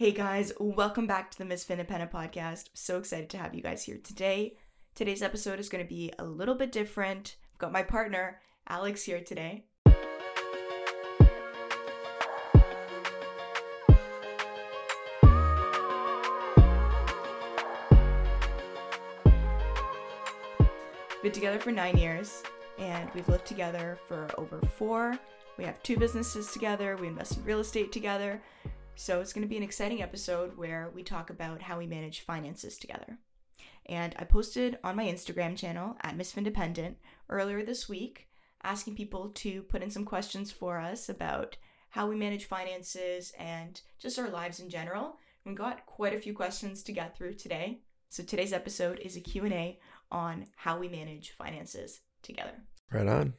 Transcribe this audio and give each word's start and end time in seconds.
Hey 0.00 0.12
guys, 0.12 0.50
welcome 0.58 1.06
back 1.06 1.30
to 1.30 1.36
the 1.36 1.44
Miss 1.44 1.68
Independent 1.68 2.10
podcast. 2.10 2.70
So 2.72 2.96
excited 2.96 3.28
to 3.28 3.36
have 3.36 3.54
you 3.54 3.60
guys 3.60 3.84
here 3.84 3.98
today. 4.02 4.56
Today's 4.94 5.20
episode 5.20 5.60
is 5.60 5.68
going 5.68 5.84
to 5.84 5.88
be 5.88 6.10
a 6.18 6.24
little 6.24 6.54
bit 6.54 6.72
different. 6.72 7.36
I've 7.52 7.58
got 7.58 7.70
my 7.70 7.82
partner, 7.82 8.40
Alex, 8.66 9.02
here 9.02 9.20
today. 9.20 9.66
Been 21.22 21.30
together 21.30 21.58
for 21.58 21.72
nine 21.72 21.98
years, 21.98 22.42
and 22.78 23.10
we've 23.12 23.28
lived 23.28 23.44
together 23.44 23.98
for 24.08 24.30
over 24.38 24.62
four. 24.78 25.18
We 25.58 25.64
have 25.64 25.82
two 25.82 25.98
businesses 25.98 26.52
together, 26.52 26.96
we 26.96 27.08
invest 27.08 27.36
in 27.36 27.44
real 27.44 27.60
estate 27.60 27.92
together. 27.92 28.40
So 29.00 29.22
it's 29.22 29.32
going 29.32 29.46
to 29.46 29.48
be 29.48 29.56
an 29.56 29.62
exciting 29.62 30.02
episode 30.02 30.58
where 30.58 30.90
we 30.94 31.02
talk 31.02 31.30
about 31.30 31.62
how 31.62 31.78
we 31.78 31.86
manage 31.86 32.20
finances 32.20 32.76
together. 32.76 33.16
And 33.86 34.14
I 34.18 34.24
posted 34.24 34.78
on 34.84 34.94
my 34.94 35.06
Instagram 35.06 35.56
channel 35.56 35.96
at 36.02 36.18
Miss 36.18 36.36
Independent 36.36 36.98
earlier 37.30 37.64
this 37.64 37.88
week 37.88 38.28
asking 38.62 38.96
people 38.96 39.30
to 39.36 39.62
put 39.62 39.82
in 39.82 39.90
some 39.90 40.04
questions 40.04 40.52
for 40.52 40.78
us 40.78 41.08
about 41.08 41.56
how 41.88 42.08
we 42.08 42.14
manage 42.14 42.44
finances 42.44 43.32
and 43.38 43.80
just 43.98 44.18
our 44.18 44.28
lives 44.28 44.60
in 44.60 44.68
general. 44.68 45.16
We 45.46 45.54
got 45.54 45.86
quite 45.86 46.12
a 46.12 46.20
few 46.20 46.34
questions 46.34 46.82
to 46.82 46.92
get 46.92 47.16
through 47.16 47.36
today. 47.36 47.80
So 48.10 48.22
today's 48.22 48.52
episode 48.52 48.98
is 48.98 49.16
a 49.16 49.20
Q&A 49.20 49.80
on 50.12 50.44
how 50.56 50.78
we 50.78 50.88
manage 50.88 51.30
finances 51.30 52.00
together. 52.22 52.52
Right 52.92 53.08
on. 53.08 53.32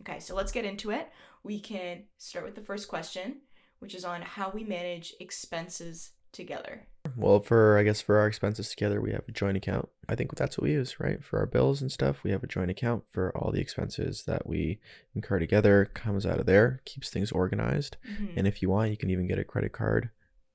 Okay, 0.00 0.18
so 0.18 0.34
let's 0.34 0.50
get 0.50 0.64
into 0.64 0.90
it. 0.90 1.08
We 1.44 1.60
can 1.60 2.06
start 2.18 2.44
with 2.44 2.56
the 2.56 2.60
first 2.60 2.88
question, 2.88 3.42
which 3.78 3.94
is 3.94 4.04
on 4.04 4.22
how 4.22 4.50
we 4.50 4.64
manage 4.64 5.14
expenses 5.20 6.12
together. 6.32 6.86
Well, 7.16 7.40
for 7.40 7.78
I 7.78 7.82
guess 7.82 8.00
for 8.00 8.18
our 8.18 8.26
expenses 8.26 8.68
together, 8.68 9.00
we 9.00 9.12
have 9.12 9.22
a 9.26 9.32
joint 9.32 9.56
account. 9.56 9.88
I 10.08 10.14
think 10.14 10.34
that's 10.34 10.58
what 10.58 10.64
we 10.64 10.72
use, 10.72 11.00
right? 11.00 11.24
For 11.24 11.38
our 11.38 11.46
bills 11.46 11.80
and 11.80 11.90
stuff, 11.90 12.22
we 12.22 12.30
have 12.30 12.42
a 12.42 12.48
joint 12.48 12.70
account 12.70 13.04
for 13.10 13.34
all 13.36 13.52
the 13.52 13.60
expenses 13.60 14.24
that 14.26 14.46
we 14.46 14.78
incur 15.14 15.38
together. 15.38 15.90
Comes 15.94 16.26
out 16.26 16.40
of 16.40 16.46
there, 16.46 16.82
keeps 16.84 17.08
things 17.08 17.32
organized. 17.32 17.96
Mhm. 18.06 18.36
And 18.36 18.46
if 18.46 18.60
you 18.60 18.68
want, 18.68 18.90
you 18.90 18.96
can 18.96 19.10
even 19.10 19.26
get 19.26 19.38
a 19.38 19.44
credit 19.44 19.72
card 19.72 20.10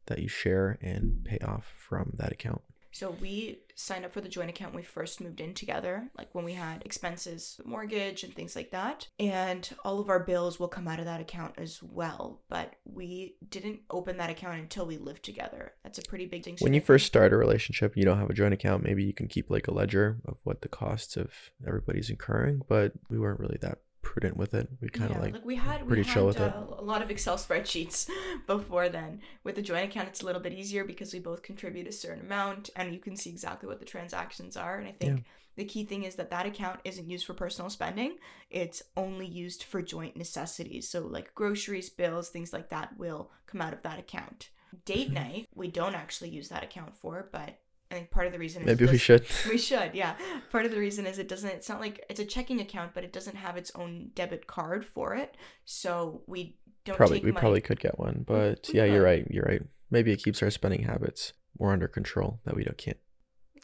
that 0.06 0.20
you 0.20 0.28
share 0.28 0.78
and 0.82 1.24
pay 1.24 1.40
off 1.40 1.72
from 1.76 2.14
that 2.18 2.32
account. 2.32 2.62
So 2.92 3.16
we 3.22 3.60
signed 3.76 4.06
up 4.06 4.12
for 4.12 4.22
the 4.22 4.30
joint 4.30 4.50
account 4.50 4.74
when 4.74 4.82
we 4.82 4.86
first 4.86 5.22
moved 5.22 5.42
in 5.42 5.54
together, 5.54 6.10
like 6.18 6.34
when 6.34 6.46
we 6.46 6.54
had 6.54 6.84
expenses, 6.86 7.60
mortgage 7.66 8.24
and 8.24 8.34
things 8.34 8.56
like 8.56 8.72
that. 8.72 9.08
And 9.20 9.68
all 9.84 10.00
of 10.00 10.10
our 10.10 10.20
bills 10.20 10.60
will 10.60 10.68
come 10.68 10.88
out 10.88 11.00
of 11.00 11.06
that 11.06 11.22
account 11.22 11.56
as 11.58 11.82
well. 11.82 12.42
But 12.50 12.76
we 12.86 13.36
didn't 13.50 13.82
open 13.90 14.18
that 14.18 14.30
account 14.30 14.60
until 14.60 14.86
we 14.86 14.98
lived 14.98 15.24
together. 15.24 15.74
That's 15.84 16.00
a 16.00 16.04
pretty 16.04 16.26
big 16.26 16.44
thing. 16.44 16.58
When 16.60 16.74
you 16.74 16.82
first 16.82 17.06
start 17.06 17.34
a 17.34 17.38
relationship, 17.38 17.96
you 17.96 18.06
don't 18.06 18.20
have 18.20 18.30
a 18.30 18.34
joint 18.34 18.54
account. 18.54 18.84
Maybe 18.84 19.04
you 19.04 19.14
can 19.14 19.28
keep 19.28 19.50
like 19.50 19.68
a 19.68 19.74
ledger 19.74 20.18
of 20.26 20.38
what 20.44 20.62
the 20.62 20.70
costs 20.70 21.18
of 21.18 21.32
everybody's 21.66 22.10
incurring, 22.10 22.62
but 22.68 22.94
we 23.10 23.18
weren't 23.18 23.40
really 23.40 23.58
that 23.62 23.80
prudent 24.12 24.36
with 24.36 24.54
it. 24.54 24.68
We 24.82 24.90
kind 24.90 25.10
of 25.12 25.18
yeah, 25.18 25.24
like 25.24 25.46
we 25.46 25.56
had 25.56 25.88
pretty 25.88 26.02
we 26.02 26.08
chill 26.14 26.28
had, 26.28 26.36
with 26.36 26.40
it. 26.42 26.54
uh, 26.54 26.76
a 26.80 26.84
lot 26.84 27.02
of 27.02 27.10
Excel 27.10 27.38
spreadsheets 27.46 28.10
before 28.46 28.90
then. 28.90 29.22
With 29.46 29.56
the 29.56 29.62
joint 29.62 29.86
account, 29.90 30.10
it's 30.10 30.22
a 30.22 30.26
little 30.26 30.42
bit 30.42 30.52
easier 30.52 30.84
because 30.84 31.14
we 31.14 31.20
both 31.20 31.42
contribute 31.44 31.88
a 31.88 31.94
certain 31.94 32.26
amount, 32.26 32.70
and 32.76 32.94
you 32.94 33.00
can 33.00 33.16
see 33.16 33.30
exactly 33.30 33.70
what 33.70 33.80
the 33.80 33.86
transactions 33.86 34.58
are. 34.58 34.78
And 34.78 34.88
I 34.88 34.92
think 34.92 35.20
Yeah. 35.20 35.24
the 35.56 35.64
key 35.66 35.86
thing 35.86 36.04
is 36.04 36.16
that 36.16 36.30
that 36.32 36.46
account 36.46 36.82
isn't 36.84 37.10
used 37.10 37.26
for 37.26 37.34
personal 37.34 37.70
spending; 37.70 38.18
it's 38.50 38.84
only 38.98 39.26
used 39.28 39.64
for 39.64 39.82
joint 39.82 40.18
necessities. 40.18 40.90
So 40.90 41.08
like 41.08 41.34
groceries, 41.34 41.90
bills, 41.90 42.28
things 42.30 42.52
like 42.52 42.68
that 42.70 42.98
will 42.98 43.32
come 43.48 43.62
out 43.62 43.74
of 43.74 43.82
that 43.84 43.98
account. 44.00 44.50
Date 44.84 45.10
Mhm. 45.12 45.14
night, 45.14 45.48
we 45.56 45.70
don't 45.70 45.96
actually 45.96 46.32
use 46.32 46.50
that 46.50 46.64
account 46.64 46.98
for, 46.98 47.30
but 47.32 47.60
I 47.92 47.96
think 47.96 48.12
part 48.12 48.26
of 48.26 48.32
the 48.32 48.40
reason 48.40 48.62
is 48.62 48.66
maybe 48.66 48.86
we 48.86 48.98
should. 48.98 49.26
we 49.50 49.58
should, 49.58 49.94
yeah. 49.94 50.16
Part 50.50 50.66
of 50.66 50.72
the 50.72 50.80
reason 50.80 51.06
is 51.06 51.20
it 51.20 51.28
doesn't, 51.28 51.50
it's 51.50 51.68
not 51.68 51.82
like 51.82 52.06
it's 52.10 52.22
a 52.22 52.26
checking 52.26 52.62
account, 52.62 52.94
but 52.94 53.04
it 53.04 53.12
doesn't 53.12 53.36
have 53.36 53.58
its 53.58 53.72
own 53.76 54.12
debit 54.16 54.48
card 54.48 54.86
for 54.86 55.14
it. 55.14 55.36
So 55.66 56.22
we 56.26 56.56
don't 56.86 56.96
probably 56.96 57.20
we 57.20 57.32
money. 57.32 57.42
probably 57.42 57.62
could 57.62 57.80
get 57.80 58.00
one, 58.00 58.24
but 58.26 58.70
we 58.72 58.80
yeah, 58.80 58.86
you're 58.86 59.04
right. 59.04 59.28
You're 59.30 59.46
right. 59.46 59.62
Maybe 59.90 60.12
it 60.14 60.24
keeps 60.24 60.42
our 60.42 60.50
spending 60.50 60.84
habits 60.84 61.34
more 61.60 61.74
under 61.74 61.88
control 61.88 62.40
that 62.46 62.56
we 62.56 62.64
don't 62.64 62.78
can't 62.78 62.98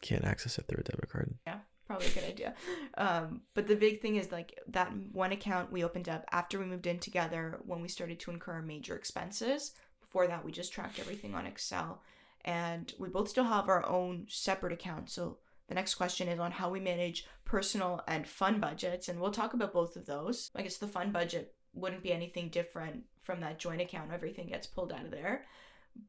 can't 0.01 0.25
access 0.25 0.57
it 0.57 0.65
through 0.67 0.81
a 0.81 0.91
debit 0.91 1.09
card. 1.09 1.33
Yeah, 1.47 1.59
probably 1.85 2.07
a 2.07 2.11
good 2.11 2.23
idea. 2.25 2.53
Um, 2.97 3.41
but 3.53 3.67
the 3.67 3.75
big 3.75 4.01
thing 4.01 4.17
is 4.17 4.31
like 4.31 4.59
that 4.67 4.91
one 5.13 5.31
account 5.31 5.71
we 5.71 5.83
opened 5.83 6.09
up 6.09 6.25
after 6.31 6.59
we 6.59 6.65
moved 6.65 6.85
in 6.85 6.99
together 6.99 7.59
when 7.65 7.81
we 7.81 7.87
started 7.87 8.19
to 8.19 8.31
incur 8.31 8.61
major 8.61 8.95
expenses. 8.95 9.71
Before 10.01 10.27
that, 10.27 10.45
we 10.45 10.51
just 10.51 10.73
tracked 10.73 10.99
everything 10.99 11.33
on 11.33 11.45
Excel. 11.45 12.01
And 12.47 12.93
we 12.97 13.09
both 13.09 13.27
still 13.27 13.43
have 13.43 13.67
our 13.67 13.85
own 13.85 14.25
separate 14.29 14.71
accounts. 14.71 15.13
So 15.13 15.37
the 15.67 15.75
next 15.75 15.95
question 15.95 16.29
is 16.29 16.39
on 16.39 16.53
how 16.53 16.69
we 16.69 16.79
manage 16.79 17.27
personal 17.43 18.01
and 18.07 18.25
fun 18.25 18.61
budgets. 18.61 19.09
And 19.09 19.19
we'll 19.19 19.31
talk 19.31 19.53
about 19.53 19.73
both 19.73 19.97
of 19.97 20.05
those. 20.05 20.49
I 20.55 20.61
guess 20.61 20.77
the 20.77 20.87
fun 20.87 21.11
budget 21.11 21.53
wouldn't 21.73 22.03
be 22.03 22.13
anything 22.13 22.47
different 22.47 23.03
from 23.21 23.41
that 23.41 23.59
joint 23.59 23.81
account. 23.81 24.13
Everything 24.13 24.47
gets 24.47 24.65
pulled 24.65 24.93
out 24.93 25.03
of 25.03 25.11
there. 25.11 25.43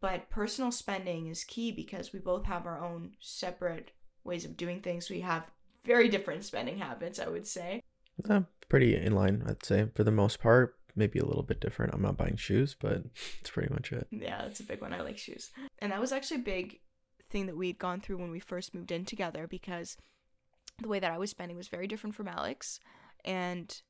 But 0.01 0.31
personal 0.31 0.71
spending 0.71 1.27
is 1.27 1.43
key 1.43 1.73
because 1.73 2.13
we 2.13 2.21
both 2.21 2.47
have 2.47 2.67
our 2.67 2.85
own 2.85 3.17
separate 3.19 3.91
ways 4.23 4.45
of 4.45 4.57
doing 4.57 4.81
things. 4.81 5.11
We 5.11 5.23
have 5.23 5.51
very 5.85 6.09
different 6.09 6.45
spending 6.45 6.79
habits, 6.79 7.19
I 7.19 7.29
would 7.29 7.49
say. 7.49 7.83
Pretty 8.69 8.95
in 8.95 9.13
line, 9.13 9.43
I'd 9.45 9.65
say, 9.65 9.89
for 9.95 10.05
the 10.05 10.13
most 10.13 10.39
part. 10.39 10.78
Maybe 10.99 11.21
a 11.21 11.25
little 11.25 11.45
bit 11.45 11.61
different. 11.61 11.95
I'm 11.95 12.03
not 12.03 12.17
buying 12.17 12.37
shoes, 12.37 12.77
but 12.79 13.05
it's 13.41 13.51
pretty 13.51 13.73
much 13.73 13.93
it. 13.93 14.09
Yeah, 14.11 14.43
that's 14.43 14.61
a 14.61 14.65
big 14.65 14.81
one. 14.81 14.93
I 14.93 15.01
like 15.01 15.17
shoes. 15.17 15.51
And 15.79 15.93
that 15.93 16.01
was 16.01 16.13
actually 16.13 16.39
a 16.39 16.45
big 16.45 16.81
thing 17.31 17.47
that 17.47 17.57
we'd 17.57 17.79
gone 17.79 18.01
through 18.01 18.19
when 18.19 18.33
we 18.33 18.41
first 18.41 18.75
moved 18.75 18.91
in 18.91 19.05
together 19.05 19.47
because 19.47 19.97
the 20.83 20.89
way 20.89 20.99
that 20.99 21.13
I 21.13 21.19
was 21.19 21.31
spending 21.31 21.57
was 21.57 21.69
very 21.69 21.87
different 21.87 22.17
from 22.17 22.27
Alex. 22.27 22.81
And 23.25 23.81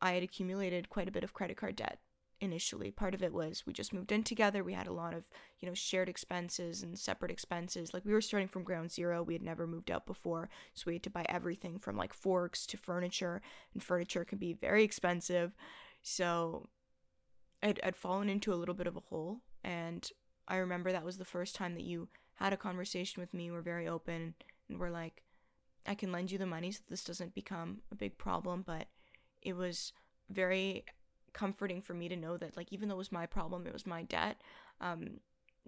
I 0.00 0.12
had 0.12 0.22
accumulated 0.22 0.88
quite 0.88 1.08
a 1.08 1.12
bit 1.12 1.24
of 1.24 1.34
credit 1.34 1.58
card 1.58 1.76
debt 1.76 1.98
initially. 2.40 2.90
Part 2.90 3.14
of 3.14 3.22
it 3.22 3.32
was 3.32 3.64
we 3.66 3.72
just 3.72 3.92
moved 3.92 4.12
in 4.12 4.22
together. 4.22 4.62
We 4.62 4.74
had 4.74 4.86
a 4.86 4.92
lot 4.92 5.14
of, 5.14 5.24
you 5.58 5.68
know, 5.68 5.74
shared 5.74 6.08
expenses 6.08 6.82
and 6.82 6.98
separate 6.98 7.30
expenses. 7.30 7.94
Like 7.94 8.04
we 8.04 8.12
were 8.12 8.20
starting 8.20 8.48
from 8.48 8.64
ground 8.64 8.92
zero. 8.92 9.22
We 9.22 9.34
had 9.34 9.42
never 9.42 9.66
moved 9.66 9.90
out 9.90 10.06
before. 10.06 10.48
So 10.74 10.84
we 10.86 10.94
had 10.94 11.02
to 11.04 11.10
buy 11.10 11.24
everything 11.28 11.78
from 11.78 11.96
like 11.96 12.12
forks 12.12 12.66
to 12.66 12.76
furniture. 12.76 13.40
And 13.72 13.82
furniture 13.82 14.24
can 14.24 14.38
be 14.38 14.52
very 14.52 14.84
expensive. 14.84 15.54
So 16.08 16.68
I'd, 17.64 17.80
I'd 17.82 17.96
fallen 17.96 18.28
into 18.28 18.54
a 18.54 18.54
little 18.54 18.76
bit 18.76 18.86
of 18.86 18.96
a 18.96 19.00
hole. 19.00 19.40
And 19.64 20.08
I 20.46 20.58
remember 20.58 20.92
that 20.92 21.04
was 21.04 21.18
the 21.18 21.24
first 21.24 21.56
time 21.56 21.74
that 21.74 21.82
you 21.82 22.06
had 22.34 22.52
a 22.52 22.56
conversation 22.56 23.20
with 23.20 23.34
me. 23.34 23.50
We're 23.50 23.60
very 23.60 23.88
open 23.88 24.34
and 24.68 24.78
we're 24.78 24.90
like, 24.90 25.24
I 25.84 25.96
can 25.96 26.12
lend 26.12 26.30
you 26.30 26.38
the 26.38 26.46
money 26.46 26.70
so 26.70 26.82
this 26.88 27.02
doesn't 27.02 27.34
become 27.34 27.78
a 27.90 27.96
big 27.96 28.18
problem. 28.18 28.62
But 28.64 28.86
it 29.42 29.56
was 29.56 29.92
very 30.30 30.84
comforting 31.32 31.82
for 31.82 31.92
me 31.92 32.08
to 32.08 32.16
know 32.16 32.36
that, 32.36 32.56
like, 32.56 32.72
even 32.72 32.88
though 32.88 32.94
it 32.94 32.98
was 32.98 33.10
my 33.10 33.26
problem, 33.26 33.66
it 33.66 33.72
was 33.72 33.84
my 33.84 34.04
debt, 34.04 34.40
um, 34.80 35.18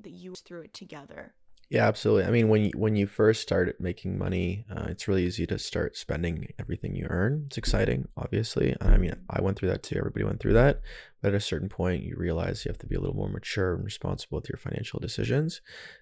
that 0.01 0.11
you 0.11 0.37
through 0.37 0.63
it 0.63 0.73
together. 0.73 1.35
Yeah, 1.71 1.87
absolutely. 1.87 2.25
I 2.25 2.31
mean, 2.31 2.49
when 2.49 2.65
you, 2.65 2.71
when 2.75 2.97
you 2.97 3.07
first 3.07 3.43
start 3.43 3.79
making 3.79 4.17
money, 4.17 4.65
uh, 4.75 4.87
it's 4.89 5.07
really 5.07 5.27
easy 5.27 5.47
to 5.49 5.59
start 5.59 5.99
spending 5.99 6.55
everything 6.59 6.95
you 6.95 7.07
earn. 7.11 7.45
It's 7.47 7.59
exciting, 7.59 8.09
obviously. 8.17 8.75
I 8.81 8.97
mean, 8.97 9.15
I 9.29 9.43
went 9.43 9.59
through 9.59 9.69
that 9.69 9.83
too. 9.83 9.97
Everybody 9.99 10.25
went 10.25 10.41
through 10.41 10.55
that. 10.55 10.81
But 11.21 11.29
at 11.29 11.35
a 11.35 11.41
certain 11.41 11.69
point, 11.69 12.05
you 12.05 12.17
realize 12.17 12.65
you 12.65 12.71
have 12.71 12.79
to 12.79 12.87
be 12.87 12.95
a 12.95 13.01
little 13.01 13.17
more 13.17 13.29
mature 13.29 13.75
and 13.75 13.85
responsible 13.85 14.37
with 14.39 14.49
your 14.49 14.57
financial 14.57 14.99
decisions. 14.99 15.61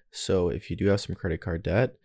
So 0.09 0.47
if 0.47 0.69
you 0.69 0.77
do 0.77 0.87
have 0.87 1.01
some 1.01 1.15
credit 1.15 1.41
card 1.41 1.63
debt, 1.63 1.95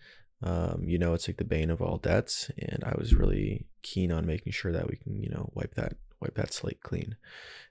um, 0.43 0.83
you 0.85 0.99
know, 0.99 1.15
it's 1.15 1.29
like 1.29 1.37
the 1.37 1.45
bane 1.45 1.71
of 1.71 1.81
all 1.81 1.99
debts. 1.99 2.51
And 2.59 2.83
I 2.83 2.95
was 2.99 3.15
really 3.15 3.67
keen 3.83 4.11
on 4.11 4.27
making 4.27 4.55
sure 4.55 4.73
that 4.73 4.89
we 4.89 4.97
can, 4.97 5.23
you 5.23 5.31
know, 5.31 5.51
wipe 5.55 5.75
that 5.75 5.93
wipe 6.23 6.35
that 6.37 6.53
slate 6.55 6.81
clean. 6.83 7.17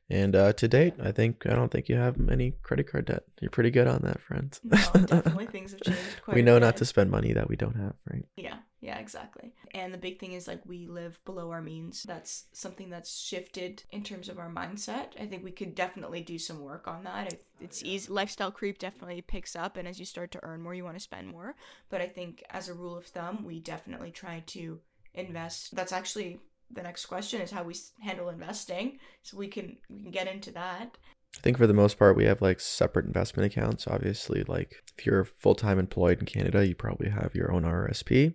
And 0.09 0.35
uh, 0.35 0.51
to 0.53 0.67
date, 0.67 0.95
I 1.01 1.13
think 1.13 1.45
I 1.47 1.53
don't 1.53 1.71
think 1.71 1.87
you 1.87 1.95
have 1.95 2.17
any 2.29 2.51
credit 2.63 2.91
card 2.91 3.05
debt. 3.05 3.23
You're 3.39 3.49
pretty 3.49 3.71
good 3.71 3.87
on 3.87 4.01
that, 4.03 4.19
friend. 4.21 4.59
No, 4.63 4.77
definitely 5.05 5.45
things 5.55 5.71
have 5.71 5.81
changed 5.81 6.21
quite 6.21 6.35
we 6.35 6.41
know 6.41 6.59
not 6.59 6.75
to 6.77 6.85
spend 6.85 7.09
money 7.09 7.31
that 7.31 7.47
we 7.47 7.55
don't 7.55 7.77
have, 7.77 7.93
right? 8.11 8.25
Yeah, 8.35 8.57
yeah, 8.81 8.99
exactly. 8.99 9.53
And 9.73 9.93
the 9.93 9.97
big 9.97 10.19
thing 10.19 10.33
is 10.33 10.49
like 10.49 10.61
we 10.65 10.87
live 10.87 11.23
below 11.23 11.49
our 11.51 11.61
means. 11.61 12.03
That's 12.03 12.45
something 12.51 12.89
that's 12.89 13.17
shifted 13.17 13.83
in 13.89 14.03
terms 14.03 14.27
of 14.27 14.37
our 14.37 14.49
mindset. 14.51 15.11
I 15.17 15.27
think 15.27 15.45
we 15.45 15.51
could 15.51 15.75
definitely 15.75 16.21
do 16.21 16.37
some 16.37 16.59
work 16.59 16.89
on 16.89 17.05
that. 17.05 17.31
It- 17.31 17.45
It's 17.61 17.81
easy. 17.83 18.11
Lifestyle 18.11 18.51
creep 18.51 18.79
definitely 18.79 19.21
picks 19.21 19.55
up, 19.55 19.77
and 19.77 19.87
as 19.87 19.97
you 19.99 20.05
start 20.05 20.31
to 20.31 20.43
earn 20.43 20.61
more, 20.61 20.73
you 20.73 20.83
want 20.83 20.97
to 20.97 21.03
spend 21.03 21.29
more. 21.29 21.55
But 21.89 22.01
I 22.01 22.07
think 22.07 22.43
as 22.49 22.67
a 22.67 22.73
rule 22.73 22.97
of 22.97 23.05
thumb, 23.05 23.45
we 23.45 23.59
definitely 23.61 24.11
try 24.11 24.43
to 24.47 24.81
invest. 25.13 25.75
That's 25.75 25.91
actually 25.93 26.39
the 26.73 26.83
next 26.83 27.05
question 27.05 27.41
is 27.41 27.51
how 27.51 27.63
we 27.63 27.75
handle 28.01 28.29
investing. 28.29 28.99
So 29.23 29.37
we 29.37 29.47
can 29.47 29.77
we 29.89 29.99
can 30.01 30.11
get 30.11 30.27
into 30.27 30.51
that. 30.51 30.97
I 31.37 31.41
think 31.41 31.57
for 31.57 31.67
the 31.67 31.73
most 31.73 31.97
part, 31.97 32.17
we 32.17 32.25
have 32.25 32.41
like 32.41 32.59
separate 32.59 33.05
investment 33.05 33.51
accounts. 33.51 33.87
Obviously, 33.87 34.43
like 34.43 34.83
if 34.97 35.05
you're 35.05 35.25
full 35.25 35.55
time 35.55 35.79
employed 35.79 36.19
in 36.19 36.25
Canada, 36.25 36.67
you 36.67 36.75
probably 36.75 37.09
have 37.09 37.33
your 37.33 37.51
own 37.51 37.63
RRSP. 37.63 38.33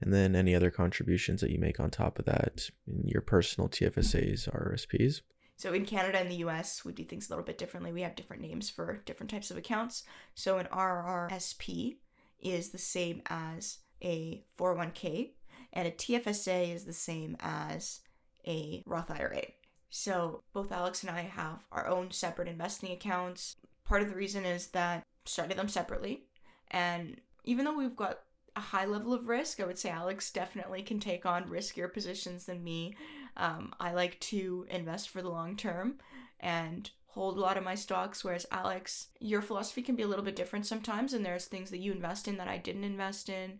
And 0.00 0.12
then 0.12 0.34
any 0.34 0.54
other 0.54 0.70
contributions 0.70 1.40
that 1.42 1.50
you 1.50 1.60
make 1.60 1.78
on 1.78 1.90
top 1.90 2.18
of 2.18 2.24
that 2.24 2.70
in 2.88 3.06
your 3.06 3.22
personal 3.22 3.68
TFSAs, 3.68 4.48
RRSPs. 4.48 5.20
So 5.56 5.72
in 5.72 5.84
Canada 5.84 6.18
and 6.18 6.28
the 6.28 6.42
US, 6.46 6.84
we 6.84 6.92
do 6.92 7.04
things 7.04 7.28
a 7.28 7.32
little 7.32 7.44
bit 7.44 7.56
differently. 7.56 7.92
We 7.92 8.02
have 8.02 8.16
different 8.16 8.42
names 8.42 8.68
for 8.68 9.02
different 9.04 9.30
types 9.30 9.52
of 9.52 9.56
accounts. 9.56 10.02
So 10.34 10.58
an 10.58 10.66
RRSP 10.72 11.98
is 12.40 12.70
the 12.70 12.78
same 12.78 13.22
as 13.26 13.78
a 14.02 14.44
401k, 14.58 15.34
and 15.72 15.88
a 15.88 15.90
TFSA 15.90 16.74
is 16.74 16.84
the 16.84 16.92
same 16.92 17.36
as 17.40 18.00
a 18.46 18.82
Roth 18.86 19.10
IRA. 19.10 19.42
So 19.90 20.42
both 20.52 20.72
Alex 20.72 21.02
and 21.02 21.10
I 21.10 21.22
have 21.22 21.64
our 21.70 21.86
own 21.86 22.10
separate 22.10 22.48
investing 22.48 22.92
accounts. 22.92 23.56
Part 23.84 24.02
of 24.02 24.08
the 24.08 24.16
reason 24.16 24.44
is 24.44 24.68
that 24.68 25.02
started 25.24 25.58
them 25.58 25.68
separately, 25.68 26.24
and 26.70 27.20
even 27.44 27.64
though 27.64 27.76
we've 27.76 27.96
got 27.96 28.20
a 28.56 28.60
high 28.60 28.84
level 28.84 29.12
of 29.12 29.28
risk, 29.28 29.60
I 29.60 29.66
would 29.66 29.78
say 29.78 29.90
Alex 29.90 30.30
definitely 30.30 30.82
can 30.82 31.00
take 31.00 31.24
on 31.24 31.48
riskier 31.48 31.92
positions 31.92 32.46
than 32.46 32.62
me. 32.62 32.94
Um, 33.36 33.74
I 33.80 33.92
like 33.92 34.20
to 34.20 34.66
invest 34.70 35.08
for 35.08 35.22
the 35.22 35.30
long 35.30 35.56
term 35.56 35.94
and 36.40 36.90
hold 37.08 37.36
a 37.36 37.40
lot 37.40 37.56
of 37.56 37.64
my 37.64 37.74
stocks, 37.74 38.24
whereas 38.24 38.46
Alex, 38.50 39.08
your 39.20 39.42
philosophy 39.42 39.82
can 39.82 39.96
be 39.96 40.02
a 40.02 40.06
little 40.06 40.24
bit 40.24 40.36
different 40.36 40.66
sometimes, 40.66 41.12
and 41.12 41.24
there's 41.24 41.44
things 41.44 41.70
that 41.70 41.78
you 41.78 41.92
invest 41.92 42.26
in 42.26 42.38
that 42.38 42.48
I 42.48 42.56
didn't 42.58 42.84
invest 42.84 43.28
in. 43.28 43.58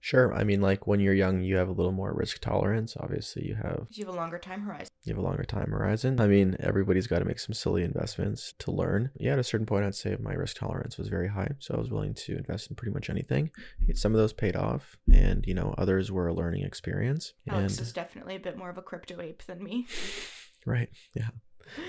Sure. 0.00 0.32
I 0.32 0.44
mean, 0.44 0.60
like 0.60 0.86
when 0.86 1.00
you're 1.00 1.12
young, 1.14 1.42
you 1.42 1.56
have 1.56 1.68
a 1.68 1.72
little 1.72 1.92
more 1.92 2.14
risk 2.14 2.40
tolerance. 2.40 2.96
Obviously, 2.98 3.46
you 3.46 3.56
have 3.56 3.86
You 3.90 4.06
have 4.06 4.14
a 4.14 4.16
longer 4.16 4.38
time 4.38 4.62
horizon. 4.62 4.88
you 5.02 5.12
have 5.12 5.18
a 5.18 5.26
longer 5.26 5.42
time 5.42 5.70
horizon. 5.70 6.20
I 6.20 6.28
mean, 6.28 6.56
everybody's 6.60 7.06
got 7.08 7.18
to 7.18 7.24
make 7.24 7.40
some 7.40 7.52
silly 7.52 7.82
investments 7.82 8.54
to 8.60 8.70
learn. 8.70 9.10
Yeah, 9.16 9.32
at 9.32 9.38
a 9.40 9.44
certain 9.44 9.66
point, 9.66 9.84
I'd 9.84 9.94
say 9.94 10.16
my 10.20 10.34
risk 10.34 10.56
tolerance 10.56 10.98
was 10.98 11.08
very 11.08 11.28
high, 11.28 11.50
so 11.58 11.74
I 11.74 11.78
was 11.78 11.90
willing 11.90 12.14
to 12.14 12.36
invest 12.36 12.70
in 12.70 12.76
pretty 12.76 12.92
much 12.94 13.10
anything. 13.10 13.50
Some 13.94 14.12
of 14.14 14.18
those 14.18 14.32
paid 14.32 14.54
off, 14.56 14.96
and 15.12 15.44
you 15.46 15.54
know, 15.54 15.74
others 15.76 16.12
were 16.12 16.28
a 16.28 16.34
learning 16.34 16.64
experience. 16.64 17.34
Alex 17.48 17.78
and 17.78 17.82
is 17.86 17.92
definitely 17.92 18.36
a 18.36 18.40
bit 18.40 18.56
more 18.56 18.70
of 18.70 18.78
a 18.78 18.82
crypto 18.82 19.20
ape 19.20 19.42
than 19.44 19.62
me. 19.62 19.86
right, 20.66 20.88
yeah. 21.14 21.30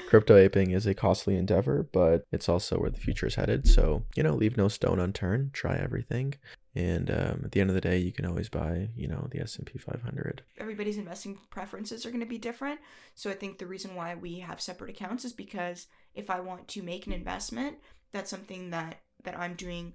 Crypto 0.08 0.36
aping 0.36 0.72
is 0.72 0.86
a 0.86 0.94
costly 0.94 1.36
endeavor, 1.36 1.88
but 1.92 2.24
it's 2.32 2.50
also 2.50 2.78
where 2.78 2.90
the 2.90 3.00
future 3.00 3.28
is 3.28 3.36
headed. 3.36 3.68
So, 3.68 4.06
you 4.16 4.24
know, 4.24 4.34
leave 4.34 4.58
no 4.58 4.68
stone 4.68 5.00
unturned, 5.00 5.54
try 5.54 5.78
everything. 5.78 6.36
And 6.76 7.10
um, 7.10 7.42
at 7.44 7.52
the 7.52 7.62
end 7.62 7.70
of 7.70 7.74
the 7.74 7.82
day, 7.82 7.98
you 7.98 8.12
can 8.12 8.26
always 8.26 8.48
buy, 8.48 8.90
you 8.96 9.08
know, 9.08 9.28
the 9.32 9.42
S&P 9.42 9.78
500. 9.78 10.44
Everybody's 10.58 10.98
investing 10.98 11.38
preferences 11.50 12.06
are 12.06 12.10
going 12.10 12.22
to 12.22 12.26
be 12.26 12.38
different. 12.38 12.80
So 13.16 13.30
I 13.30 13.34
think 13.34 13.58
the 13.58 13.68
reason 13.68 13.96
why 13.96 14.16
we 14.16 14.40
have 14.40 14.62
separate 14.62 14.92
accounts 14.92 15.26
is 15.26 15.34
because 15.34 15.88
if 16.14 16.30
I 16.30 16.40
want 16.40 16.68
to 16.70 16.84
make 16.84 17.08
an 17.08 17.14
investment, 17.14 17.78
that's 18.12 18.30
something 18.30 18.70
that 18.72 19.00
that 19.24 19.38
I'm 19.38 19.56
doing 19.56 19.94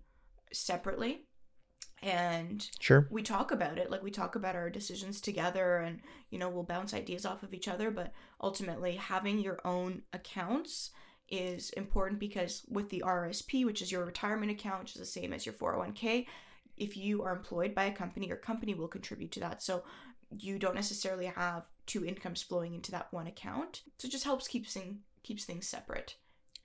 separately 0.52 1.26
and 2.02 2.68
Sure. 2.80 3.06
we 3.10 3.22
talk 3.22 3.50
about 3.50 3.78
it 3.78 3.90
like 3.90 4.02
we 4.02 4.10
talk 4.10 4.34
about 4.36 4.56
our 4.56 4.68
decisions 4.70 5.20
together 5.20 5.76
and 5.78 6.00
you 6.30 6.38
know 6.38 6.48
we'll 6.48 6.62
bounce 6.62 6.92
ideas 6.92 7.24
off 7.24 7.42
of 7.42 7.54
each 7.54 7.68
other 7.68 7.90
but 7.90 8.12
ultimately 8.40 8.96
having 8.96 9.38
your 9.38 9.58
own 9.64 10.02
accounts 10.12 10.90
is 11.28 11.70
important 11.70 12.20
because 12.20 12.62
with 12.68 12.90
the 12.90 13.02
RSP 13.06 13.64
which 13.64 13.80
is 13.80 13.90
your 13.90 14.04
retirement 14.04 14.52
account 14.52 14.80
which 14.80 14.92
is 14.92 15.00
the 15.00 15.06
same 15.06 15.32
as 15.32 15.46
your 15.46 15.54
401k 15.54 16.26
if 16.76 16.96
you 16.96 17.22
are 17.22 17.32
employed 17.34 17.74
by 17.74 17.84
a 17.84 17.92
company 17.92 18.26
your 18.26 18.36
company 18.36 18.74
will 18.74 18.88
contribute 18.88 19.32
to 19.32 19.40
that. 19.40 19.62
So 19.62 19.84
you 20.38 20.58
don't 20.58 20.74
necessarily 20.74 21.26
have 21.26 21.64
two 21.86 22.04
incomes 22.04 22.42
flowing 22.42 22.74
into 22.74 22.90
that 22.90 23.12
one 23.12 23.26
account. 23.26 23.82
So 23.98 24.06
it 24.06 24.10
just 24.10 24.24
helps 24.24 24.48
keeps 24.48 24.74
thing, 24.74 25.00
keeps 25.22 25.44
things 25.44 25.68
separate 25.68 26.16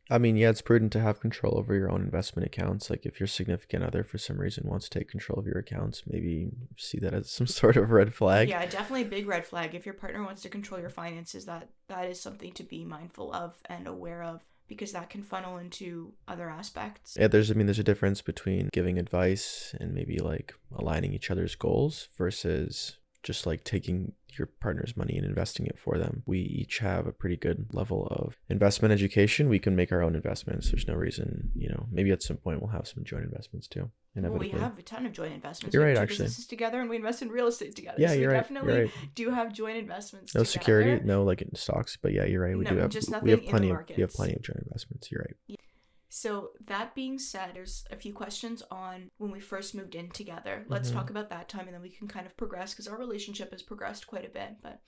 I 0.09 0.17
mean, 0.17 0.37
yeah, 0.37 0.49
it's 0.49 0.61
prudent 0.61 0.91
to 0.93 0.99
have 1.01 1.19
control 1.19 1.57
over 1.57 1.75
your 1.75 1.91
own 1.91 2.01
investment 2.01 2.45
accounts. 2.45 2.89
Like 2.89 3.05
if 3.05 3.19
your 3.19 3.27
significant 3.27 3.83
other 3.83 4.03
for 4.03 4.17
some 4.17 4.39
reason 4.39 4.67
wants 4.67 4.89
to 4.89 4.99
take 4.99 5.09
control 5.09 5.39
of 5.39 5.45
your 5.45 5.59
accounts, 5.59 6.03
maybe 6.07 6.49
see 6.77 6.97
that 6.99 7.13
as 7.13 7.29
some 7.31 7.47
sort 7.47 7.77
of 7.77 7.91
red 7.91 8.13
flag. 8.13 8.49
Yeah, 8.49 8.65
definitely 8.65 9.03
a 9.03 9.05
big 9.05 9.27
red 9.27 9.45
flag. 9.45 9.75
If 9.75 9.85
your 9.85 9.93
partner 9.93 10.23
wants 10.23 10.41
to 10.43 10.49
control 10.49 10.79
your 10.79 10.89
finances, 10.89 11.45
that 11.45 11.69
that 11.87 12.09
is 12.09 12.19
something 12.19 12.51
to 12.53 12.63
be 12.63 12.83
mindful 12.83 13.33
of 13.33 13.57
and 13.65 13.87
aware 13.87 14.23
of 14.23 14.41
because 14.67 14.91
that 14.93 15.09
can 15.09 15.23
funnel 15.23 15.57
into 15.57 16.13
other 16.27 16.49
aspects. 16.49 17.17
Yeah, 17.19 17.27
there's 17.27 17.51
I 17.51 17.55
mean 17.55 17.67
there's 17.67 17.79
a 17.79 17.83
difference 17.83 18.21
between 18.21 18.69
giving 18.71 18.97
advice 18.97 19.75
and 19.79 19.93
maybe 19.93 20.19
like 20.19 20.53
aligning 20.73 21.13
each 21.13 21.29
other's 21.29 21.55
goals 21.55 22.07
versus 22.17 22.97
just 23.23 23.45
like 23.45 23.63
taking 23.63 24.13
your 24.37 24.47
partner's 24.47 24.95
money 24.95 25.17
and 25.17 25.25
investing 25.25 25.65
it 25.65 25.77
for 25.77 25.97
them. 25.97 26.23
We 26.25 26.39
each 26.39 26.79
have 26.79 27.07
a 27.07 27.11
pretty 27.11 27.35
good 27.35 27.67
level 27.73 28.07
of 28.07 28.35
investment 28.49 28.93
education. 28.93 29.49
We 29.49 29.59
can 29.59 29.75
make 29.75 29.91
our 29.91 30.01
own 30.01 30.15
investments. 30.15 30.71
There's 30.71 30.87
no 30.87 30.93
reason, 30.93 31.51
you 31.55 31.69
know, 31.69 31.87
maybe 31.91 32.11
at 32.11 32.23
some 32.23 32.37
point 32.37 32.61
we'll 32.61 32.71
have 32.71 32.87
some 32.87 33.03
joint 33.03 33.25
investments 33.25 33.67
too. 33.67 33.91
Well, 34.15 34.33
we 34.33 34.49
have 34.49 34.77
a 34.77 34.81
ton 34.81 35.05
of 35.05 35.13
joint 35.13 35.33
investments. 35.33 35.73
You're 35.73 35.83
we 35.83 35.89
have 35.89 35.97
right, 35.99 36.07
two 36.07 36.13
actually. 36.13 36.25
businesses 36.25 36.47
together, 36.47 36.81
and 36.81 36.89
we 36.89 36.97
invest 36.97 37.21
in 37.21 37.29
real 37.29 37.47
estate 37.47 37.75
together. 37.75 37.97
Yeah, 37.99 38.09
so 38.09 38.13
you're 38.15 38.29
we 38.29 38.33
right. 38.33 38.41
definitely 38.41 38.73
You're 38.73 38.83
right. 38.85 38.91
do 39.15 39.29
have 39.29 39.53
joint 39.53 39.77
investments. 39.77 40.33
No 40.35 40.39
together. 40.39 40.51
security, 40.51 41.05
no 41.05 41.23
like 41.23 41.41
in 41.41 41.55
stocks, 41.55 41.97
but 42.01 42.11
yeah, 42.11 42.25
you're 42.25 42.41
right. 42.41 42.57
We 42.57 42.65
No, 42.65 42.71
do 42.71 42.77
have 42.77 42.89
just 42.89 43.09
we 43.09 43.13
nothing 43.13 43.29
have 43.29 43.39
in 43.39 43.45
the 43.45 43.51
plenty 43.51 43.69
of 43.69 43.77
we 43.95 44.01
have 44.01 44.11
plenty 44.13 44.33
of 44.33 44.41
joint 44.41 44.59
investments. 44.65 45.11
You're 45.11 45.25
right. 45.47 45.59
So 46.09 46.51
that 46.65 46.95
being 46.95 47.19
said, 47.19 47.51
there's 47.53 47.85
a 47.91 47.95
few 47.95 48.13
questions 48.13 48.63
on 48.71 49.11
when 49.17 49.31
we 49.31 49.39
first 49.39 49.75
moved 49.75 49.93
in 49.93 50.09
together. 50.09 50.65
Let's 50.67 50.89
Mhm. 50.89 50.93
talk 50.93 51.09
about 51.11 51.29
that 51.29 51.47
time, 51.47 51.67
and 51.67 51.73
then 51.75 51.81
we 51.81 51.89
can 51.89 52.07
kind 52.07 52.25
of 52.25 52.35
progress 52.35 52.73
because 52.73 52.87
our 52.87 52.97
relationship 52.97 53.51
has 53.51 53.61
progressed 53.61 54.07
quite 54.07 54.25
a 54.25 54.29
bit. 54.29 54.55
But 54.61 54.81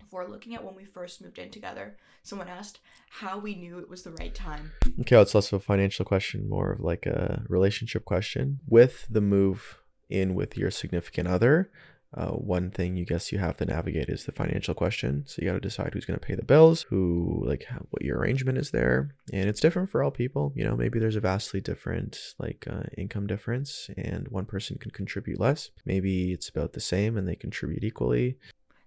if 0.00 0.12
we're 0.12 0.26
looking 0.26 0.54
at 0.54 0.64
when 0.64 0.74
we 0.74 0.84
first 0.84 1.22
moved 1.22 1.38
in 1.38 1.50
together, 1.50 1.96
someone 2.24 2.48
asked 2.48 2.80
how 3.08 3.38
we 3.38 3.54
knew 3.54 3.78
it 3.78 3.88
was 3.88 4.02
the 4.02 4.12
right 4.12 4.34
time. 4.34 4.72
Okay, 5.00 5.14
well, 5.14 5.22
it's 5.22 5.34
less 5.34 5.52
of 5.52 5.60
a 5.60 5.64
financial 5.64 6.04
question, 6.04 6.48
more 6.48 6.72
of 6.72 6.80
like 6.80 7.06
a 7.06 7.44
relationship 7.48 8.04
question. 8.04 8.60
With 8.66 9.06
the 9.08 9.20
move 9.20 9.80
in 10.08 10.34
with 10.34 10.56
your 10.56 10.70
significant 10.70 11.28
other, 11.28 11.70
uh, 12.14 12.30
one 12.30 12.70
thing 12.70 12.96
you 12.96 13.04
guess 13.04 13.32
you 13.32 13.38
have 13.38 13.56
to 13.58 13.66
navigate 13.66 14.08
is 14.08 14.24
the 14.24 14.32
financial 14.32 14.74
question. 14.74 15.24
So 15.26 15.42
you 15.42 15.48
got 15.48 15.54
to 15.54 15.60
decide 15.60 15.92
who's 15.92 16.06
going 16.06 16.18
to 16.18 16.26
pay 16.26 16.34
the 16.34 16.44
bills, 16.44 16.82
who 16.88 17.42
like 17.46 17.64
how, 17.64 17.86
what 17.90 18.02
your 18.02 18.18
arrangement 18.18 18.56
is 18.56 18.70
there, 18.70 19.14
and 19.32 19.48
it's 19.48 19.60
different 19.60 19.90
for 19.90 20.02
all 20.02 20.10
people. 20.10 20.52
You 20.56 20.64
know, 20.64 20.76
maybe 20.76 20.98
there's 20.98 21.16
a 21.16 21.20
vastly 21.20 21.60
different 21.60 22.18
like 22.38 22.66
uh, 22.70 22.84
income 22.96 23.26
difference, 23.26 23.90
and 23.96 24.26
one 24.28 24.46
person 24.46 24.78
can 24.78 24.90
contribute 24.90 25.38
less. 25.38 25.70
Maybe 25.84 26.32
it's 26.32 26.48
about 26.48 26.72
the 26.72 26.80
same 26.80 27.16
and 27.18 27.28
they 27.28 27.36
contribute 27.36 27.84
equally. 27.84 28.38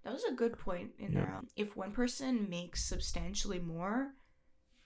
That 0.03 0.13
was 0.13 0.23
a 0.23 0.33
good 0.33 0.57
point 0.57 0.91
in 0.97 1.13
Yeah. 1.13 1.19
there. 1.19 1.41
If 1.55 1.77
one 1.77 1.91
person 1.91 2.49
makes 2.49 2.83
substantially 2.83 3.59
more, 3.59 4.13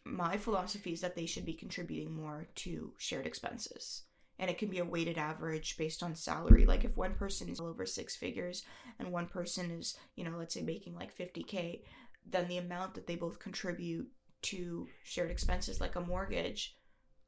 my 0.03 0.35
philosophy 0.37 0.91
is 0.91 1.01
that 1.01 1.15
they 1.15 1.25
should 1.25 1.45
be 1.45 1.53
contributing 1.53 2.13
more 2.13 2.47
to 2.55 2.93
shared 2.97 3.25
expenses. 3.25 4.03
And 4.37 4.49
it 4.49 4.57
can 4.57 4.69
be 4.69 4.79
a 4.79 4.85
weighted 4.85 5.17
average 5.17 5.77
based 5.77 6.03
on 6.03 6.15
salary. 6.15 6.65
Like 6.65 6.83
if 6.83 6.97
one 6.97 7.15
person 7.15 7.49
is 7.49 7.59
over 7.59 7.85
six 7.85 8.15
figures 8.15 8.63
and 8.99 9.11
one 9.11 9.27
person 9.27 9.71
is, 9.71 9.97
you 10.15 10.23
know, 10.25 10.37
let's 10.37 10.53
say 10.53 10.61
making 10.61 10.95
like 10.95 11.17
50K, 11.17 11.81
then 12.29 12.47
the 12.47 12.57
amount 12.57 12.95
that 12.95 13.07
they 13.07 13.15
both 13.15 13.39
contribute 13.39 14.07
to 14.43 14.87
shared 15.03 15.31
expenses, 15.31 15.79
like 15.79 15.95
a 15.95 16.01
mortgage, 16.01 16.75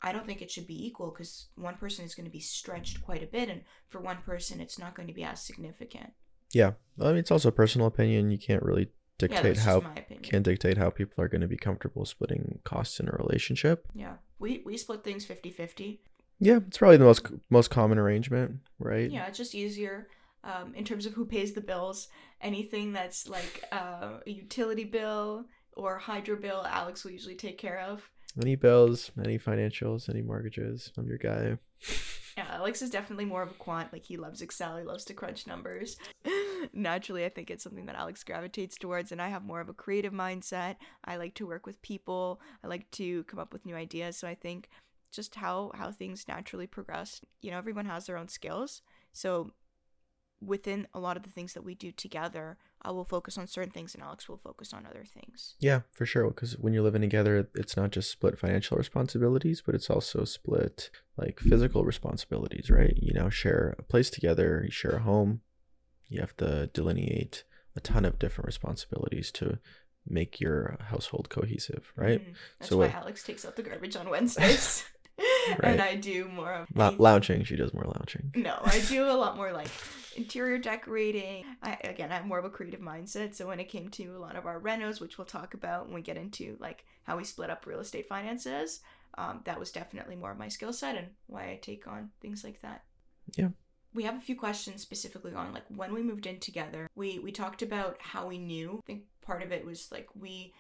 I 0.02 0.12
don't 0.12 0.26
think 0.26 0.42
it 0.42 0.52
should 0.52 0.68
be 0.68 0.86
equal 0.86 1.12
because 1.12 1.48
one 1.56 1.76
person 1.76 2.06
is 2.06 2.14
going 2.14 2.26
to 2.26 2.32
be 2.32 2.40
stretched 2.40 3.02
quite 3.02 3.24
a 3.24 3.28
bit. 3.28 3.50
And 3.50 3.62
for 3.90 4.00
one 4.00 4.18
person, 4.26 4.62
it's 4.62 4.78
not 4.78 4.96
going 4.96 5.08
to 5.08 5.14
be 5.14 5.24
as 5.24 5.42
significant. 5.42 6.12
Yeah, 6.54 6.74
I 7.02 7.08
mean 7.08 7.18
it's 7.18 7.32
also 7.32 7.52
personal 7.52 7.88
opinion. 7.88 8.32
You 8.32 8.38
can't 8.38 8.64
really 8.64 8.90
dictate 9.18 9.44
that's 9.44 9.64
how 9.64 9.82
just 9.82 9.94
my 9.94 10.02
opinion. 10.02 10.24
can't 10.24 10.44
dictate 10.44 10.78
how 10.78 10.90
people 10.90 11.24
are 11.24 11.28
going 11.28 11.42
to 11.42 11.48
be 11.48 11.58
comfortable 11.58 12.06
splitting 12.06 12.60
costs 12.64 13.00
in 13.00 13.08
a 13.08 13.12
relationship. 13.12 13.88
Yeah. 13.94 14.16
We 14.40 14.62
we 14.66 14.78
split 14.78 15.04
things 15.04 15.26
50-50. 15.26 16.00
Yeah, 16.40 16.60
it's 16.68 16.78
probably 16.78 16.98
the 16.98 17.06
most 17.06 17.28
most 17.50 17.70
common 17.70 17.98
arrangement, 17.98 18.60
right? 18.80 19.10
Yeah, 19.10 19.26
it's 19.28 19.38
just 19.38 19.56
easier 19.56 20.08
um, 20.44 20.74
in 20.76 20.86
terms 20.86 21.06
of 21.06 21.14
who 21.14 21.26
pays 21.26 21.54
the 21.54 21.62
bills. 21.62 22.08
Anything 22.42 22.94
that's 22.94 23.28
like 23.28 23.64
uh, 23.72 24.20
a 24.26 24.30
utility 24.30 24.84
bill 24.84 25.46
or 25.74 25.98
hydro 25.98 26.36
bill, 26.36 26.66
Alex 26.68 27.04
will 27.04 27.12
usually 27.12 27.36
take 27.36 27.58
care 27.58 27.80
of. 27.80 28.10
Any 28.40 28.56
bills, 28.56 29.12
any 29.24 29.40
financials, 29.40 30.10
any 30.10 30.22
mortgages. 30.22 30.92
I'm 30.98 31.08
your 31.08 31.18
guy. 31.18 31.58
Yeah, 32.38 32.46
Alex 32.52 32.84
is 32.84 32.92
definitely 32.92 33.26
more 33.26 33.42
of 33.42 33.50
a 33.50 33.56
quant. 33.56 33.92
Like 33.92 34.06
he 34.06 34.16
loves 34.16 34.44
Excel. 34.44 34.78
He 34.78 34.84
loves 34.84 35.04
to 35.06 35.16
crunch 35.16 35.48
numbers. 35.48 35.98
Naturally, 36.74 37.26
I 37.26 37.30
think 37.30 37.50
it's 37.50 37.64
something 37.64 37.88
that 37.88 37.96
Alex 37.96 38.24
gravitates 38.24 38.78
towards, 38.78 39.12
and 39.12 39.20
I 39.20 39.30
have 39.30 39.44
more 39.44 39.60
of 39.60 39.70
a 39.70 39.74
creative 39.74 40.14
mindset. 40.14 40.76
I 41.04 41.18
like 41.18 41.34
to 41.36 41.48
work 41.48 41.66
with 41.66 41.82
people. 41.82 42.40
I 42.64 42.68
like 42.68 42.92
to 42.92 43.24
come 43.24 43.40
up 43.40 43.54
with 43.54 43.66
new 43.66 43.76
ideas. 43.76 44.18
So 44.18 44.28
I 44.28 44.36
think 44.36 44.70
just 45.12 45.36
how 45.36 45.72
how 45.76 45.92
things 45.92 46.28
naturally 46.28 46.68
progress. 46.68 47.22
You 47.42 47.52
know, 47.52 47.58
everyone 47.58 47.86
has 47.86 48.06
their 48.06 48.18
own 48.18 48.28
skills. 48.28 48.82
So 49.14 49.52
within 50.40 50.88
a 50.94 51.00
lot 51.00 51.18
of 51.18 51.24
the 51.24 51.30
things 51.32 51.54
that 51.54 51.64
we 51.64 51.74
do 51.74 51.92
together, 51.92 52.58
I 52.84 52.92
will 52.92 53.06
focus 53.06 53.38
on 53.38 53.48
certain 53.48 53.72
things, 53.72 53.96
and 53.96 54.04
Alex 54.04 54.30
will 54.30 54.38
focus 54.38 54.72
on 54.72 54.86
other 54.86 55.04
things. 55.04 55.56
Yeah, 55.60 55.82
for 55.92 56.06
sure. 56.06 56.28
Because 56.28 56.58
when 56.60 56.74
you're 56.74 56.84
living 56.84 57.02
together, 57.02 57.50
it's 57.56 57.76
not 57.76 57.92
just 57.92 58.12
split 58.12 58.38
financial 58.38 58.78
responsibilities, 58.78 59.64
but 59.66 59.74
it's 59.74 59.90
also 59.90 60.26
split 60.26 60.92
like 61.18 61.40
physical 61.40 61.84
responsibilities, 61.84 62.70
right? 62.70 62.94
You 62.98 63.14
now 63.14 63.30
share 63.30 63.76
a 63.80 63.84
place 63.84 64.12
together, 64.12 64.62
you 64.64 64.72
share 64.72 64.98
a 64.98 65.02
home. 65.02 65.42
You 66.08 66.22
have 66.22 66.38
to 66.38 66.68
delineate 66.68 67.44
a 67.76 67.80
ton 67.80 68.06
of 68.06 68.20
different 68.20 68.46
responsibilities 68.46 69.32
to 69.34 69.60
make 70.10 70.40
your 70.40 70.78
household 70.90 71.30
cohesive, 71.30 71.92
right? 71.96 72.22
Mhm. 72.22 72.36
That's 72.60 72.70
So 72.70 72.78
why 72.78 72.90
Alex 72.90 73.24
takes 73.24 73.44
out 73.44 73.56
the 73.56 73.64
garbage 73.64 73.96
on 73.96 74.10
Wednesdays. 74.10 74.86
and 75.64 75.80
Right. 75.80 75.80
I 75.80 75.96
do 75.96 76.28
more 76.30 76.54
of 76.54 76.68
anything- 76.76 76.98
lounging. 77.00 77.44
She 77.44 77.56
does 77.56 77.74
more 77.74 77.86
lounging. 77.86 78.32
No, 78.36 78.58
I 78.64 78.80
do 78.90 79.06
a 79.06 79.14
lot 79.14 79.36
more 79.38 79.52
like 79.52 79.70
interior 80.16 80.58
decorating. 80.58 81.46
I 81.62 81.78
again, 81.84 82.12
I 82.12 82.16
have 82.16 82.26
more 82.26 82.40
of 82.40 82.46
a 82.46 82.50
creative 82.50 82.80
mindset. 82.82 83.36
So 83.36 83.48
when 83.48 83.60
it 83.60 83.70
came 83.70 83.90
to 83.90 84.06
a 84.16 84.20
lot 84.20 84.36
of 84.36 84.46
our 84.46 84.60
renos, 84.60 85.00
which 85.00 85.18
we'll 85.18 85.26
talk 85.26 85.54
about 85.54 85.86
when 85.86 85.94
we 85.96 86.02
get 86.02 86.18
into 86.18 86.58
like 86.60 86.86
how 87.04 87.18
we 87.18 87.24
split 87.24 87.50
up 87.50 87.66
real 87.66 87.80
estate 87.80 88.08
finances, 88.08 88.82
um, 89.18 89.42
that 89.46 89.60
was 89.60 89.72
definitely 89.72 90.16
more 90.16 90.32
of 90.32 90.38
my 90.38 90.48
skill 90.48 90.74
set 90.74 90.96
and 90.96 91.08
why 91.28 91.44
I 91.52 91.60
take 91.62 91.88
on 91.88 92.10
things 92.22 92.44
like 92.44 92.62
that. 92.62 92.84
Yeah. 93.36 93.50
We 93.94 94.04
have 94.04 94.16
a 94.18 94.22
few 94.22 94.36
questions 94.36 94.82
specifically 94.82 95.34
on 95.34 95.54
like 95.54 95.64
when 95.70 95.94
we 95.94 96.04
moved 96.04 96.28
in 96.28 96.40
together. 96.40 96.88
We 96.96 97.20
we 97.20 97.32
talked 97.32 97.62
about 97.62 97.98
how 98.00 98.28
we 98.28 98.38
knew. 98.38 98.80
I 98.84 98.86
think 98.86 99.04
part 99.22 99.42
of 99.44 99.52
it 99.52 99.66
was 99.66 99.92
like 99.92 100.08
we 100.14 100.54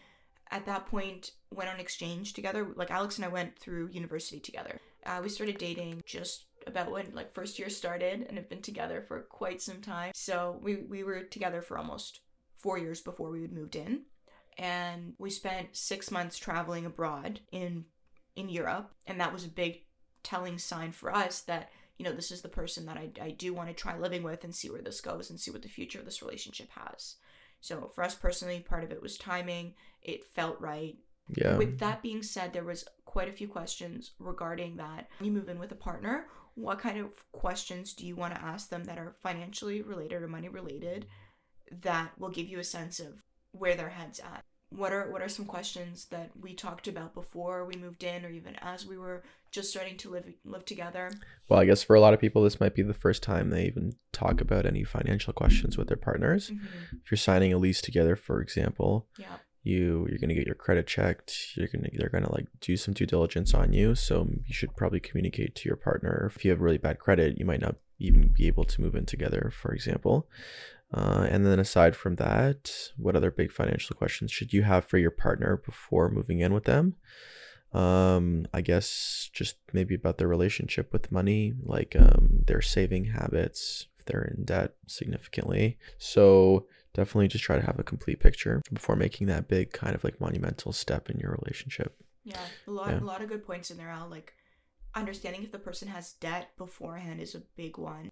at 0.51 0.65
that 0.65 0.85
point 0.87 1.31
went 1.51 1.69
on 1.69 1.79
exchange 1.79 2.33
together. 2.33 2.67
Like 2.75 2.91
Alex 2.91 3.17
and 3.17 3.25
I 3.25 3.29
went 3.29 3.57
through 3.57 3.89
university 3.91 4.39
together. 4.39 4.79
Uh, 5.05 5.19
we 5.21 5.29
started 5.29 5.57
dating 5.57 6.01
just 6.05 6.45
about 6.65 6.91
when 6.91 7.07
like 7.13 7.33
first 7.33 7.57
year 7.59 7.69
started 7.69 8.25
and 8.27 8.37
have 8.37 8.49
been 8.49 8.61
together 8.61 9.01
for 9.01 9.21
quite 9.21 9.61
some 9.61 9.81
time. 9.81 10.11
So 10.13 10.59
we 10.61 10.77
we 10.77 11.03
were 11.03 11.21
together 11.23 11.61
for 11.61 11.77
almost 11.77 12.21
four 12.57 12.77
years 12.77 13.01
before 13.01 13.29
we 13.29 13.41
had 13.41 13.53
moved 13.53 13.75
in, 13.75 14.01
and 14.57 15.13
we 15.17 15.29
spent 15.29 15.75
six 15.75 16.11
months 16.11 16.37
traveling 16.37 16.85
abroad 16.85 17.39
in 17.51 17.85
in 18.35 18.49
Europe, 18.49 18.91
and 19.05 19.19
that 19.19 19.33
was 19.33 19.45
a 19.45 19.49
big 19.49 19.83
telling 20.23 20.57
sign 20.57 20.91
for 20.91 21.13
us 21.15 21.41
that 21.41 21.69
you 21.97 22.05
know 22.05 22.11
this 22.11 22.31
is 22.31 22.41
the 22.41 22.49
person 22.49 22.85
that 22.85 22.97
I, 22.97 23.09
I 23.21 23.31
do 23.31 23.53
want 23.53 23.69
to 23.69 23.73
try 23.73 23.97
living 23.97 24.23
with 24.23 24.43
and 24.43 24.53
see 24.53 24.69
where 24.69 24.81
this 24.81 25.01
goes 25.01 25.29
and 25.29 25.39
see 25.39 25.51
what 25.51 25.61
the 25.61 25.69
future 25.69 25.99
of 25.99 26.05
this 26.05 26.21
relationship 26.21 26.69
has. 26.71 27.15
So 27.61 27.91
for 27.93 28.03
us 28.03 28.15
personally, 28.15 28.59
part 28.59 28.83
of 28.83 28.91
it 28.91 29.01
was 29.01 29.17
timing. 29.17 29.73
It 30.01 30.23
felt 30.23 30.59
right. 30.61 30.95
Yeah. 31.35 31.57
With 31.57 31.79
that 31.79 32.01
being 32.01 32.23
said, 32.23 32.53
there 32.53 32.63
was 32.63 32.85
quite 33.05 33.27
a 33.27 33.33
few 33.33 33.47
questions 33.47 34.11
regarding 34.19 34.77
that. 34.77 35.09
When 35.19 35.27
you 35.27 35.37
move 35.37 35.49
in 35.49 35.59
with 35.59 35.71
a 35.71 35.75
partner, 35.75 36.27
what 36.55 36.79
kind 36.79 36.97
of 36.97 37.11
questions 37.31 37.93
do 37.93 38.05
you 38.05 38.15
want 38.15 38.33
to 38.33 38.43
ask 38.43 38.69
them 38.69 38.85
that 38.85 38.97
are 38.97 39.15
financially 39.21 39.81
related 39.81 40.21
or 40.21 40.27
money 40.27 40.49
related 40.49 41.05
that 41.81 42.11
will 42.17 42.29
give 42.29 42.47
you 42.47 42.59
a 42.59 42.63
sense 42.63 42.99
of 42.99 43.23
where 43.51 43.75
their 43.75 43.89
head's 43.89 44.19
at? 44.19 44.43
What 44.69 44.91
are 44.91 45.09
what 45.11 45.21
are 45.21 45.29
some 45.29 45.45
questions 45.45 46.05
that 46.05 46.31
we 46.39 46.53
talked 46.53 46.87
about 46.87 47.13
before 47.13 47.65
we 47.65 47.75
moved 47.75 48.03
in 48.03 48.25
or 48.25 48.29
even 48.29 48.55
as 48.61 48.85
we 48.85 48.97
were 48.97 49.23
just 49.49 49.69
starting 49.69 49.95
to 49.97 50.09
live 50.09 50.25
live 50.43 50.65
together? 50.65 51.11
Well, 51.47 51.59
I 51.59 51.65
guess 51.65 51.83
for 51.83 51.95
a 51.95 52.01
lot 52.01 52.13
of 52.13 52.19
people, 52.19 52.43
this 52.43 52.59
might 52.59 52.75
be 52.75 52.81
the 52.81 52.93
first 52.93 53.23
time 53.23 53.49
they 53.49 53.65
even 53.65 53.93
talk 54.11 54.41
about 54.41 54.65
any 54.65 54.83
financial 54.83 55.31
questions 55.31 55.77
with 55.77 55.87
their 55.87 55.95
partners. 55.97 56.49
Mm-hmm. 56.49 56.97
If 57.03 57.11
you're 57.11 57.17
signing 57.17 57.53
a 57.53 57.57
lease 57.57 57.81
together, 57.81 58.15
for 58.17 58.41
example, 58.41 59.07
Yeah. 59.17 59.37
you 59.63 60.05
you're 60.09 60.19
gonna 60.19 60.33
get 60.33 60.45
your 60.45 60.55
credit 60.55 60.85
checked. 60.85 61.55
You're 61.55 61.69
gonna 61.69 61.87
they're 61.93 62.09
gonna 62.09 62.31
like 62.33 62.47
do 62.59 62.75
some 62.75 62.93
due 62.93 63.05
diligence 63.05 63.53
on 63.53 63.71
you. 63.71 63.95
So 63.95 64.27
you 64.45 64.53
should 64.53 64.75
probably 64.75 64.99
communicate 64.99 65.55
to 65.55 65.69
your 65.69 65.77
partner. 65.77 66.29
If 66.35 66.43
you 66.43 66.51
have 66.51 66.59
really 66.59 66.77
bad 66.77 66.99
credit, 66.99 67.37
you 67.39 67.45
might 67.45 67.61
not 67.61 67.77
even 67.99 68.27
be 68.27 68.47
able 68.47 68.65
to 68.65 68.81
move 68.81 68.95
in 68.95 69.05
together, 69.05 69.49
for 69.51 69.71
example. 69.73 70.27
Uh, 70.93 71.27
and 71.29 71.45
then 71.45 71.59
aside 71.59 71.95
from 71.95 72.15
that, 72.15 72.71
what 72.95 73.15
other 73.15 73.31
big 73.31 73.51
financial 73.51 73.95
questions 73.95 74.31
should 74.31 74.53
you 74.53 74.63
have 74.63 74.85
for 74.85 74.97
your 74.97 75.11
partner 75.11 75.57
before 75.65 76.09
moving 76.09 76.39
in 76.39 76.53
with 76.53 76.63
them? 76.63 76.95
Um, 77.73 78.47
I 78.53 78.61
guess 78.61 79.29
just 79.33 79.57
maybe 79.73 79.93
about 79.95 80.17
their 80.17 80.27
relationship 80.29 80.93
with 80.93 81.11
money, 81.11 81.53
like 81.61 81.95
um, 81.99 82.43
their 82.45 82.61
saving 82.61 83.05
habits, 83.05 83.87
if 83.99 84.05
they're 84.05 84.33
in 84.37 84.45
debt 84.45 84.75
significantly. 84.87 85.77
So 85.97 86.67
definitely 86.93 87.27
just 87.27 87.43
try 87.43 87.57
to 87.57 87.65
have 87.65 87.77
a 87.77 87.83
complete 87.83 88.21
picture 88.21 88.61
before 88.71 88.95
making 88.95 89.27
that 89.27 89.49
big 89.49 89.73
kind 89.73 89.93
of 89.93 90.03
like 90.05 90.21
monumental 90.21 90.71
step 90.71 91.09
in 91.09 91.19
your 91.19 91.37
relationship. 91.43 92.01
Yeah, 92.23 92.39
a 92.65 92.71
lot, 92.71 92.91
Yeah. 92.91 92.99
a 92.99 93.03
lot 93.03 93.21
of 93.21 93.27
good 93.27 93.45
points 93.45 93.69
in 93.69 93.77
there. 93.77 93.89
Al. 93.89 94.07
Like 94.07 94.33
understanding 94.95 95.43
if 95.43 95.51
the 95.51 95.59
person 95.59 95.89
has 95.89 96.13
debt 96.13 96.51
beforehand 96.57 97.19
is 97.19 97.35
a 97.35 97.41
big 97.57 97.77
one. 97.77 98.09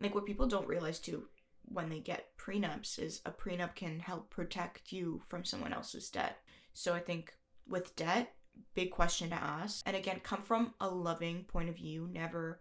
Like 0.00 0.14
what 0.14 0.26
people 0.26 0.46
don't 0.48 0.66
realize 0.68 0.98
too 0.98 1.28
when 1.68 1.88
they 1.88 2.00
get 2.00 2.36
prenups 2.38 2.98
is 2.98 3.20
a 3.26 3.30
prenup 3.30 3.74
can 3.74 4.00
help 4.00 4.30
protect 4.30 4.92
you 4.92 5.20
from 5.26 5.44
someone 5.44 5.72
else's 5.72 6.08
debt. 6.08 6.38
So 6.72 6.94
I 6.94 7.00
think 7.00 7.34
with 7.68 7.94
debt, 7.96 8.34
big 8.74 8.90
question 8.90 9.30
to 9.30 9.36
ask, 9.36 9.82
and 9.86 9.96
again, 9.96 10.20
come 10.22 10.42
from 10.42 10.74
a 10.80 10.88
loving 10.88 11.44
point 11.44 11.68
of 11.68 11.76
view. 11.76 12.08
Never, 12.12 12.60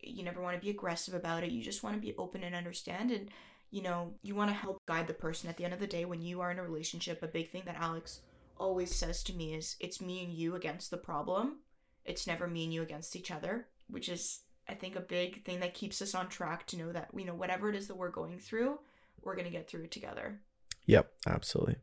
you 0.00 0.22
never 0.22 0.40
want 0.40 0.56
to 0.56 0.64
be 0.64 0.70
aggressive 0.70 1.14
about 1.14 1.42
it. 1.42 1.50
You 1.50 1.62
just 1.62 1.82
want 1.82 1.96
to 1.96 2.00
be 2.00 2.14
open 2.16 2.42
and 2.44 2.54
understand 2.54 3.10
and. 3.10 3.30
You 3.70 3.82
know, 3.82 4.14
you 4.22 4.36
want 4.36 4.50
to 4.50 4.54
help 4.54 4.78
guide 4.86 5.08
the 5.08 5.14
person. 5.14 5.48
At 5.48 5.56
the 5.56 5.64
end 5.64 5.74
of 5.74 5.80
the 5.80 5.88
day, 5.88 6.04
when 6.04 6.22
you 6.22 6.40
are 6.40 6.52
in 6.52 6.60
a 6.60 6.62
relationship, 6.62 7.24
a 7.24 7.26
big 7.26 7.50
thing 7.50 7.64
that 7.66 7.74
Alex 7.74 8.20
always 8.56 8.94
says 8.94 9.24
to 9.24 9.32
me 9.32 9.54
is 9.54 9.74
it's 9.80 10.00
me 10.00 10.22
and 10.22 10.32
you 10.32 10.54
against 10.54 10.92
the 10.92 10.96
problem. 10.96 11.56
It's 12.04 12.24
never 12.24 12.46
me 12.46 12.64
and 12.64 12.72
you 12.72 12.82
against 12.82 13.16
each 13.16 13.32
other, 13.32 13.66
which 13.88 14.08
is 14.08 14.42
I 14.68 14.74
think 14.74 14.96
a 14.96 15.00
big 15.00 15.44
thing 15.44 15.60
that 15.60 15.74
keeps 15.74 16.00
us 16.00 16.14
on 16.14 16.28
track 16.28 16.66
to 16.68 16.78
know 16.78 16.92
that 16.92 17.10
you 17.14 17.24
know 17.24 17.34
whatever 17.34 17.68
it 17.68 17.76
is 17.76 17.88
that 17.88 17.96
we're 17.96 18.10
going 18.10 18.38
through, 18.38 18.78
we're 19.22 19.34
going 19.34 19.46
to 19.46 19.50
get 19.50 19.68
through 19.68 19.84
it 19.84 19.90
together. 19.90 20.40
Yep, 20.86 21.10
absolutely. 21.26 21.76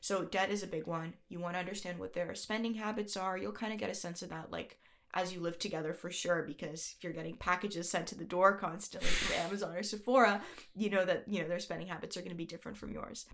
So 0.00 0.24
debt 0.24 0.50
is 0.50 0.62
a 0.62 0.68
big 0.68 0.86
one. 0.86 1.14
You 1.28 1.40
want 1.40 1.54
to 1.54 1.60
understand 1.60 1.98
what 1.98 2.14
their 2.14 2.34
spending 2.34 2.74
habits 2.74 3.16
are. 3.16 3.36
You'll 3.36 3.52
kind 3.52 3.72
of 3.72 3.78
get 3.78 3.90
a 3.90 3.94
sense 3.94 4.22
of 4.22 4.30
that 4.30 4.50
like 4.50 4.78
as 5.14 5.32
you 5.32 5.40
live 5.40 5.58
together 5.58 5.94
for 5.94 6.10
sure 6.10 6.42
because 6.42 6.94
if 6.96 7.02
you're 7.02 7.12
getting 7.12 7.36
packages 7.36 7.90
sent 7.90 8.06
to 8.06 8.14
the 8.14 8.24
door 8.24 8.56
constantly 8.56 9.08
from 9.08 9.36
Amazon 9.46 9.76
or 9.76 9.82
Sephora, 9.82 10.42
you 10.74 10.90
know 10.90 11.04
that 11.04 11.24
you 11.26 11.42
know 11.42 11.48
their 11.48 11.58
spending 11.58 11.88
habits 11.88 12.16
are 12.16 12.20
going 12.20 12.30
to 12.30 12.36
be 12.36 12.46
different 12.46 12.76
from 12.76 12.92
yours. 12.92 13.26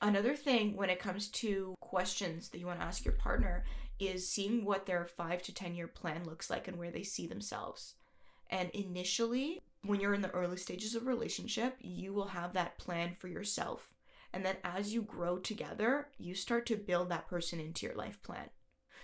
Another 0.00 0.36
thing 0.36 0.76
when 0.76 0.90
it 0.90 1.00
comes 1.00 1.28
to 1.28 1.74
questions 1.80 2.50
that 2.50 2.58
you 2.58 2.66
want 2.66 2.78
to 2.78 2.86
ask 2.86 3.04
your 3.04 3.14
partner 3.14 3.64
is 3.98 4.28
seeing 4.28 4.64
what 4.64 4.86
their 4.86 5.04
5 5.04 5.42
to 5.42 5.52
10 5.52 5.74
year 5.74 5.88
plan 5.88 6.24
looks 6.24 6.48
like 6.48 6.68
and 6.68 6.78
where 6.78 6.92
they 6.92 7.02
see 7.02 7.26
themselves. 7.26 7.94
And 8.50 8.70
initially, 8.70 9.60
when 9.84 10.00
you're 10.00 10.14
in 10.14 10.22
the 10.22 10.30
early 10.30 10.56
stages 10.56 10.94
of 10.94 11.06
relationship, 11.06 11.76
you 11.80 12.12
will 12.12 12.28
have 12.28 12.52
that 12.52 12.78
plan 12.78 13.14
for 13.14 13.28
yourself. 13.28 13.92
And 14.32 14.44
then 14.44 14.56
as 14.64 14.92
you 14.92 15.02
grow 15.02 15.38
together, 15.38 16.08
you 16.18 16.34
start 16.34 16.66
to 16.66 16.76
build 16.76 17.08
that 17.08 17.28
person 17.28 17.60
into 17.60 17.86
your 17.86 17.94
life 17.94 18.22
plan. 18.22 18.50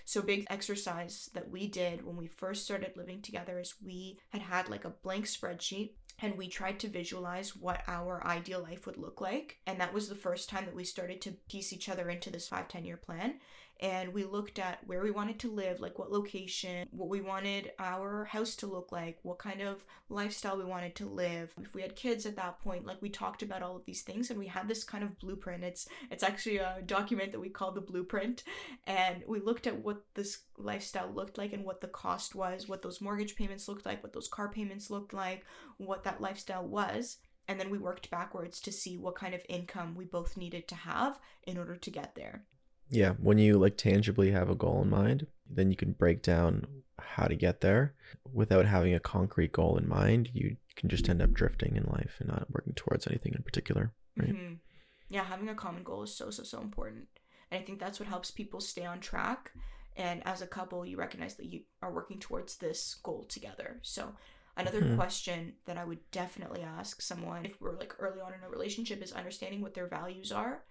So, 0.06 0.20
big 0.20 0.46
exercise 0.50 1.30
that 1.32 1.50
we 1.50 1.66
did 1.66 2.04
when 2.04 2.16
we 2.16 2.26
first 2.26 2.64
started 2.64 2.92
living 2.94 3.22
together 3.22 3.58
is 3.58 3.74
we 3.82 4.18
had 4.30 4.42
had 4.42 4.68
like 4.68 4.84
a 4.84 4.90
blank 4.90 5.24
spreadsheet 5.24 5.92
and 6.20 6.36
we 6.36 6.46
tried 6.46 6.78
to 6.80 6.88
visualize 6.88 7.56
what 7.56 7.82
our 7.88 8.24
ideal 8.26 8.60
life 8.60 8.86
would 8.86 8.98
look 8.98 9.20
like. 9.20 9.58
And 9.66 9.80
that 9.80 9.94
was 9.94 10.08
the 10.08 10.14
first 10.14 10.48
time 10.48 10.66
that 10.66 10.74
we 10.74 10.84
started 10.84 11.20
to 11.22 11.36
piece 11.48 11.72
each 11.72 11.88
other 11.88 12.10
into 12.10 12.30
this 12.30 12.48
five, 12.48 12.68
10 12.68 12.84
year 12.84 12.98
plan. 12.98 13.40
And 13.80 14.14
we 14.14 14.24
looked 14.24 14.58
at 14.58 14.86
where 14.86 15.02
we 15.02 15.10
wanted 15.10 15.38
to 15.40 15.50
live, 15.50 15.80
like 15.80 15.98
what 15.98 16.12
location, 16.12 16.88
what 16.90 17.08
we 17.08 17.20
wanted 17.20 17.72
our 17.78 18.24
house 18.24 18.54
to 18.56 18.66
look 18.66 18.92
like, 18.92 19.18
what 19.22 19.38
kind 19.38 19.60
of 19.60 19.84
lifestyle 20.08 20.56
we 20.56 20.64
wanted 20.64 20.94
to 20.96 21.06
live. 21.06 21.52
If 21.60 21.74
we 21.74 21.82
had 21.82 21.96
kids 21.96 22.24
at 22.24 22.36
that 22.36 22.60
point, 22.60 22.86
like 22.86 23.02
we 23.02 23.10
talked 23.10 23.42
about 23.42 23.62
all 23.62 23.76
of 23.76 23.84
these 23.84 24.02
things 24.02 24.30
and 24.30 24.38
we 24.38 24.46
had 24.46 24.68
this 24.68 24.84
kind 24.84 25.02
of 25.02 25.18
blueprint. 25.18 25.64
It's 25.64 25.88
it's 26.10 26.22
actually 26.22 26.58
a 26.58 26.82
document 26.86 27.32
that 27.32 27.40
we 27.40 27.48
call 27.48 27.72
the 27.72 27.80
blueprint. 27.80 28.44
And 28.86 29.24
we 29.26 29.40
looked 29.40 29.66
at 29.66 29.82
what 29.82 30.02
this 30.14 30.38
lifestyle 30.56 31.10
looked 31.12 31.36
like 31.36 31.52
and 31.52 31.64
what 31.64 31.80
the 31.80 31.88
cost 31.88 32.34
was, 32.34 32.68
what 32.68 32.82
those 32.82 33.00
mortgage 33.00 33.34
payments 33.34 33.68
looked 33.68 33.86
like, 33.86 34.02
what 34.02 34.12
those 34.12 34.28
car 34.28 34.48
payments 34.48 34.88
looked 34.88 35.12
like, 35.12 35.44
what 35.78 36.04
that 36.04 36.20
lifestyle 36.20 36.66
was. 36.66 37.18
And 37.46 37.60
then 37.60 37.70
we 37.70 37.78
worked 37.78 38.10
backwards 38.10 38.60
to 38.60 38.72
see 38.72 38.96
what 38.96 39.16
kind 39.16 39.34
of 39.34 39.42
income 39.48 39.94
we 39.94 40.04
both 40.04 40.36
needed 40.36 40.66
to 40.68 40.74
have 40.74 41.18
in 41.42 41.58
order 41.58 41.76
to 41.76 41.90
get 41.90 42.14
there. 42.14 42.44
Yeah, 42.88 43.12
when 43.12 43.38
you 43.38 43.58
like 43.58 43.76
tangibly 43.76 44.30
have 44.30 44.50
a 44.50 44.54
goal 44.54 44.82
in 44.82 44.90
mind, 44.90 45.26
then 45.48 45.70
you 45.70 45.76
can 45.76 45.92
break 45.92 46.22
down 46.22 46.66
how 46.98 47.26
to 47.26 47.34
get 47.34 47.60
there 47.60 47.94
without 48.32 48.66
having 48.66 48.94
a 48.94 49.00
concrete 49.00 49.52
goal 49.52 49.76
in 49.76 49.88
mind. 49.88 50.30
You 50.32 50.56
can 50.76 50.88
just 50.88 51.08
end 51.08 51.22
up 51.22 51.32
drifting 51.32 51.76
in 51.76 51.84
life 51.84 52.16
and 52.18 52.28
not 52.28 52.50
working 52.50 52.74
towards 52.74 53.06
anything 53.06 53.32
in 53.34 53.42
particular. 53.42 53.92
Right. 54.16 54.30
Mhm. 54.30 54.60
Yeah, 55.08 55.24
having 55.24 55.48
a 55.48 55.54
common 55.54 55.82
goal 55.82 56.02
is 56.02 56.14
so, 56.14 56.30
so, 56.30 56.42
so 56.44 56.60
important. 56.60 57.08
And 57.50 57.60
I 57.60 57.64
think 57.64 57.78
that's 57.78 58.00
what 58.00 58.08
helps 58.08 58.30
people 58.30 58.60
stay 58.60 58.84
on 58.84 59.00
track. 59.00 59.52
And 59.96 60.26
as 60.26 60.42
a 60.42 60.46
couple, 60.46 60.84
you 60.86 60.96
recognize 60.96 61.36
that 61.36 61.46
you 61.46 61.62
are 61.82 61.92
working 61.92 62.18
towards 62.18 62.56
this 62.56 62.94
goal 62.96 63.24
together. 63.24 63.78
So, 63.82 64.16
another 64.56 64.80
Mhm. 64.80 64.96
question 64.96 65.54
that 65.66 65.76
I 65.76 65.84
would 65.84 66.10
definitely 66.10 66.62
ask 66.62 67.00
someone 67.00 67.44
if 67.44 67.60
we're 67.60 67.76
like 67.78 67.94
early 67.98 68.20
on 68.20 68.34
in 68.34 68.42
a 68.42 68.48
relationship 68.48 69.02
is 69.02 69.12
understanding 69.12 69.60
what 69.60 69.74
their 69.74 69.88
values 69.88 70.32
are 70.32 70.64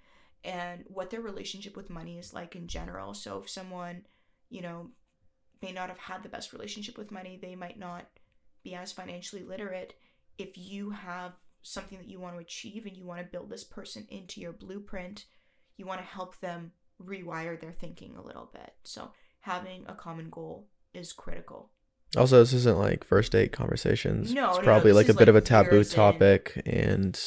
and 0.44 0.84
what 0.88 1.10
their 1.10 1.22
relationship 1.22 1.76
with 1.76 1.90
money 1.90 2.18
is 2.18 2.34
like 2.34 2.56
in 2.56 2.68
general. 2.68 3.14
So, 3.14 3.40
if 3.40 3.50
someone, 3.50 4.04
you 4.50 4.62
know, 4.62 4.90
may 5.62 5.72
not 5.72 5.90
have 5.90 6.00
had 6.00 6.24
the 6.24 6.30
best 6.30 6.54
relationship 6.54 6.98
with 6.98 7.12
money, 7.12 7.40
they 7.42 7.56
might 7.56 7.80
not 7.80 8.08
be 8.64 8.76
as 8.76 8.92
financially 8.92 9.44
literate. 9.44 9.94
If 10.38 10.58
you 10.58 10.92
have 10.92 11.34
something 11.62 11.98
that 11.98 12.10
you 12.10 12.20
want 12.20 12.36
to 12.36 12.42
achieve 12.42 12.86
and 12.86 12.98
you 12.98 13.06
want 13.06 13.22
to 13.22 13.32
build 13.32 13.50
this 13.50 13.64
person 13.64 14.06
into 14.10 14.42
your 14.42 14.52
blueprint, 14.52 15.26
you 15.78 15.86
want 15.86 16.02
to 16.02 16.06
help 16.06 16.40
them 16.40 16.72
rewire 17.02 17.60
their 17.60 17.72
thinking 17.72 18.16
a 18.16 18.22
little 18.22 18.50
bit. 18.52 18.74
So, 18.84 19.12
having 19.42 19.86
a 19.88 19.96
common 19.96 20.30
goal 20.30 20.68
is 20.94 21.14
critical. 21.14 21.72
Also, 22.16 22.40
this 22.40 22.54
isn't 22.54 22.78
like 22.78 23.04
first 23.04 23.32
date 23.32 23.52
conversations. 23.52 24.34
No, 24.34 24.50
it's 24.50 24.58
no, 24.58 24.62
no, 24.62 24.66
probably 24.66 24.92
this 24.92 25.08
like 25.08 25.10
a 25.10 25.18
bit 25.18 25.30
of 25.30 25.36
a 25.36 25.42
taboo 25.42 25.78
years 25.78 25.92
in. 25.92 25.96
topic 25.96 26.62
and 26.66 27.20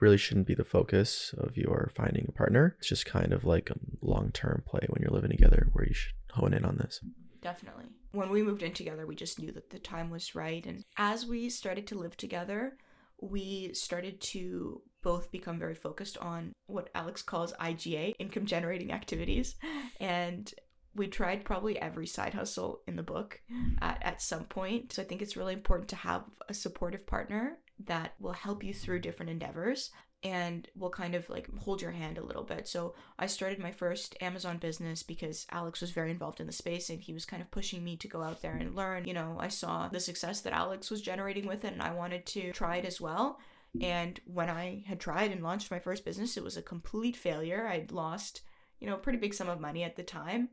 really 0.00 0.16
shouldn't 0.16 0.46
be 0.46 0.54
the 0.54 0.64
focus 0.64 1.34
of 1.38 1.56
your 1.56 1.90
finding 1.94 2.26
a 2.28 2.32
partner. 2.32 2.76
It's 2.78 2.88
just 2.88 3.06
kind 3.06 3.32
of 3.32 3.44
like 3.44 3.70
a 3.70 3.78
long 4.00 4.30
term 4.32 4.62
play 4.66 4.86
when 4.88 5.02
you're 5.02 5.14
living 5.14 5.30
together 5.30 5.68
where 5.72 5.86
you 5.86 5.94
should 5.94 6.14
hone 6.32 6.54
in 6.54 6.64
on 6.64 6.76
this. 6.76 7.00
Definitely. 7.40 7.84
when 8.12 8.30
we 8.30 8.42
moved 8.42 8.62
in 8.62 8.72
together, 8.72 9.06
we 9.06 9.14
just 9.14 9.38
knew 9.38 9.52
that 9.52 9.70
the 9.70 9.78
time 9.78 10.10
was 10.10 10.34
right. 10.34 10.64
And 10.66 10.82
as 10.96 11.24
we 11.24 11.48
started 11.48 11.86
to 11.88 11.98
live 11.98 12.16
together, 12.16 12.76
we 13.20 13.72
started 13.74 14.20
to 14.20 14.82
both 15.02 15.30
become 15.30 15.58
very 15.58 15.74
focused 15.74 16.18
on 16.18 16.52
what 16.66 16.90
Alex 16.94 17.22
calls 17.22 17.52
IGA, 17.54 18.14
income 18.18 18.46
generating 18.46 18.92
activities. 18.92 19.54
And 20.00 20.52
we 20.94 21.06
tried 21.06 21.44
probably 21.44 21.78
every 21.78 22.06
side 22.06 22.34
hustle 22.34 22.80
in 22.86 22.96
the 22.96 23.02
book 23.02 23.40
at, 23.80 23.98
at 24.02 24.22
some 24.22 24.44
point. 24.44 24.92
So 24.92 25.02
I 25.02 25.04
think 25.04 25.22
it's 25.22 25.36
really 25.36 25.54
important 25.54 25.88
to 25.90 25.96
have 25.96 26.24
a 26.48 26.54
supportive 26.54 27.06
partner 27.06 27.58
that 27.84 28.14
will 28.18 28.32
help 28.32 28.64
you 28.64 28.74
through 28.74 29.00
different 29.00 29.30
endeavors 29.30 29.90
and 30.24 30.68
will 30.74 30.90
kind 30.90 31.14
of 31.14 31.30
like 31.30 31.48
hold 31.60 31.80
your 31.80 31.92
hand 31.92 32.18
a 32.18 32.24
little 32.24 32.42
bit. 32.42 32.66
So 32.66 32.94
I 33.18 33.26
started 33.26 33.60
my 33.60 33.70
first 33.70 34.16
Amazon 34.20 34.58
business 34.58 35.04
because 35.04 35.46
Alex 35.50 35.80
was 35.80 35.92
very 35.92 36.10
involved 36.10 36.40
in 36.40 36.46
the 36.46 36.52
space 36.52 36.90
and 36.90 37.00
he 37.00 37.12
was 37.12 37.24
kind 37.24 37.40
of 37.40 37.50
pushing 37.52 37.84
me 37.84 37.96
to 37.98 38.08
go 38.08 38.22
out 38.22 38.42
there 38.42 38.56
and 38.56 38.74
learn. 38.74 39.06
You 39.06 39.14
know, 39.14 39.36
I 39.38 39.48
saw 39.48 39.88
the 39.88 40.00
success 40.00 40.40
that 40.40 40.52
Alex 40.52 40.90
was 40.90 41.02
generating 41.02 41.46
with 41.46 41.64
it 41.64 41.72
and 41.72 41.82
I 41.82 41.92
wanted 41.92 42.26
to 42.26 42.52
try 42.52 42.76
it 42.76 42.84
as 42.84 43.00
well. 43.00 43.38
And 43.80 44.18
when 44.24 44.50
I 44.50 44.82
had 44.86 44.98
tried 44.98 45.30
and 45.30 45.42
launched 45.42 45.70
my 45.70 45.78
first 45.78 46.04
business, 46.04 46.36
it 46.36 46.42
was 46.42 46.56
a 46.56 46.62
complete 46.62 47.16
failure. 47.16 47.68
I'd 47.68 47.92
lost, 47.92 48.40
you 48.80 48.88
know, 48.88 48.94
a 48.94 48.98
pretty 48.98 49.18
big 49.18 49.34
sum 49.34 49.48
of 49.48 49.60
money 49.60 49.84
at 49.84 49.94
the 49.94 50.02
time 50.02 50.48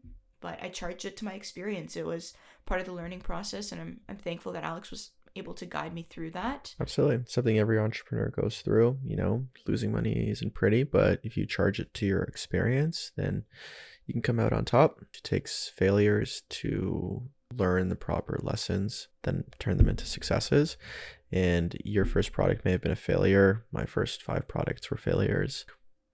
but 0.45 0.61
I 0.61 0.69
charged 0.69 1.05
it 1.05 1.17
to 1.17 1.25
my 1.25 1.33
experience. 1.33 1.95
It 1.95 2.05
was 2.05 2.35
part 2.67 2.79
of 2.79 2.85
the 2.85 2.93
learning 2.93 3.21
process, 3.21 3.71
and 3.71 3.81
I'm, 3.81 3.99
I'm 4.07 4.17
thankful 4.17 4.51
that 4.51 4.63
Alex 4.63 4.91
was 4.91 5.09
able 5.35 5.53
to 5.55 5.65
guide 5.65 5.93
me 5.93 6.05
through 6.09 6.31
that. 6.31 6.75
Absolutely. 6.79 7.25
Something 7.27 7.59
every 7.59 7.79
entrepreneur 7.79 8.29
goes 8.29 8.61
through. 8.61 8.99
You 9.05 9.17
know, 9.17 9.47
losing 9.67 9.91
money 9.91 10.29
isn't 10.29 10.53
pretty, 10.53 10.83
but 10.83 11.19
if 11.23 11.37
you 11.37 11.45
charge 11.45 11.79
it 11.79 11.93
to 11.95 12.05
your 12.05 12.23
experience, 12.23 13.11
then 13.15 13.43
you 14.05 14.13
can 14.13 14.21
come 14.21 14.39
out 14.39 14.53
on 14.53 14.65
top. 14.65 14.99
It 15.01 15.23
takes 15.23 15.69
failures 15.69 16.43
to 16.49 17.29
learn 17.53 17.89
the 17.89 17.95
proper 17.95 18.39
lessons, 18.41 19.07
then 19.23 19.45
turn 19.59 19.77
them 19.77 19.89
into 19.89 20.05
successes. 20.05 20.77
And 21.31 21.75
your 21.83 22.05
first 22.05 22.31
product 22.31 22.65
may 22.65 22.71
have 22.71 22.81
been 22.81 22.91
a 22.91 22.95
failure. 22.95 23.65
My 23.71 23.85
first 23.85 24.23
five 24.23 24.47
products 24.47 24.89
were 24.89 24.97
failures 24.97 25.65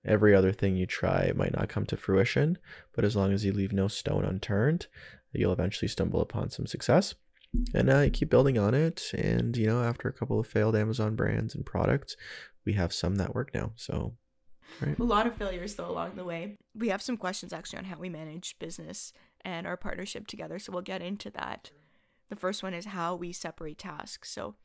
every 0.06 0.36
other 0.36 0.52
thing 0.52 0.76
you 0.76 0.86
try 0.86 1.32
might 1.36 1.56
not 1.56 1.70
come 1.70 1.86
to 1.88 1.98
fruition, 1.98 2.58
but 2.94 3.06
as 3.06 3.16
long 3.16 3.34
as 3.34 3.46
you 3.46 3.54
leave 3.54 3.74
no 3.74 3.88
stone 3.88 4.26
unturned, 4.26 4.88
you'll 5.32 5.54
eventually 5.54 5.88
stumble 5.88 6.22
upon 6.22 6.50
some 6.50 6.66
success. 6.66 7.16
And 7.74 7.90
uh, 7.90 8.10
keep 8.12 8.30
building 8.30 8.58
on 8.58 8.74
it. 8.74 9.12
And, 9.14 9.56
you 9.58 9.68
know, 9.68 9.84
after 9.84 10.08
a 10.08 10.14
couple 10.14 10.40
of 10.40 10.48
failed 10.48 10.76
Amazon 10.76 11.16
brands 11.16 11.54
and 11.54 11.66
products, 11.66 12.16
we 12.66 12.74
have 12.74 12.94
some 12.94 13.16
that 13.16 13.36
work 13.36 13.54
now. 13.54 13.74
So, 13.76 14.16
right. 14.80 14.98
A 14.98 15.04
lot 15.04 15.28
of 15.28 15.36
failures, 15.36 15.76
though, 15.76 15.90
along 15.90 16.16
the 16.16 16.24
way. 16.24 16.58
We 16.74 16.90
have 16.90 17.02
some 17.02 17.18
questions 17.18 17.52
actually 17.52 17.80
on 17.80 17.86
how 17.86 17.98
we 17.98 18.10
manage 18.10 18.58
business 18.60 19.12
and 19.44 19.68
our 19.68 19.78
partnership 19.78 20.28
together. 20.28 20.60
So, 20.60 20.72
we'll 20.72 20.82
get 20.82 21.02
into 21.02 21.30
that. 21.32 21.72
The 22.30 22.36
first 22.38 22.64
one 22.64 22.74
is 22.74 22.86
how 22.86 23.16
we 23.16 23.34
separate 23.34 23.80
tasks. 23.80 24.32
So, 24.32 24.56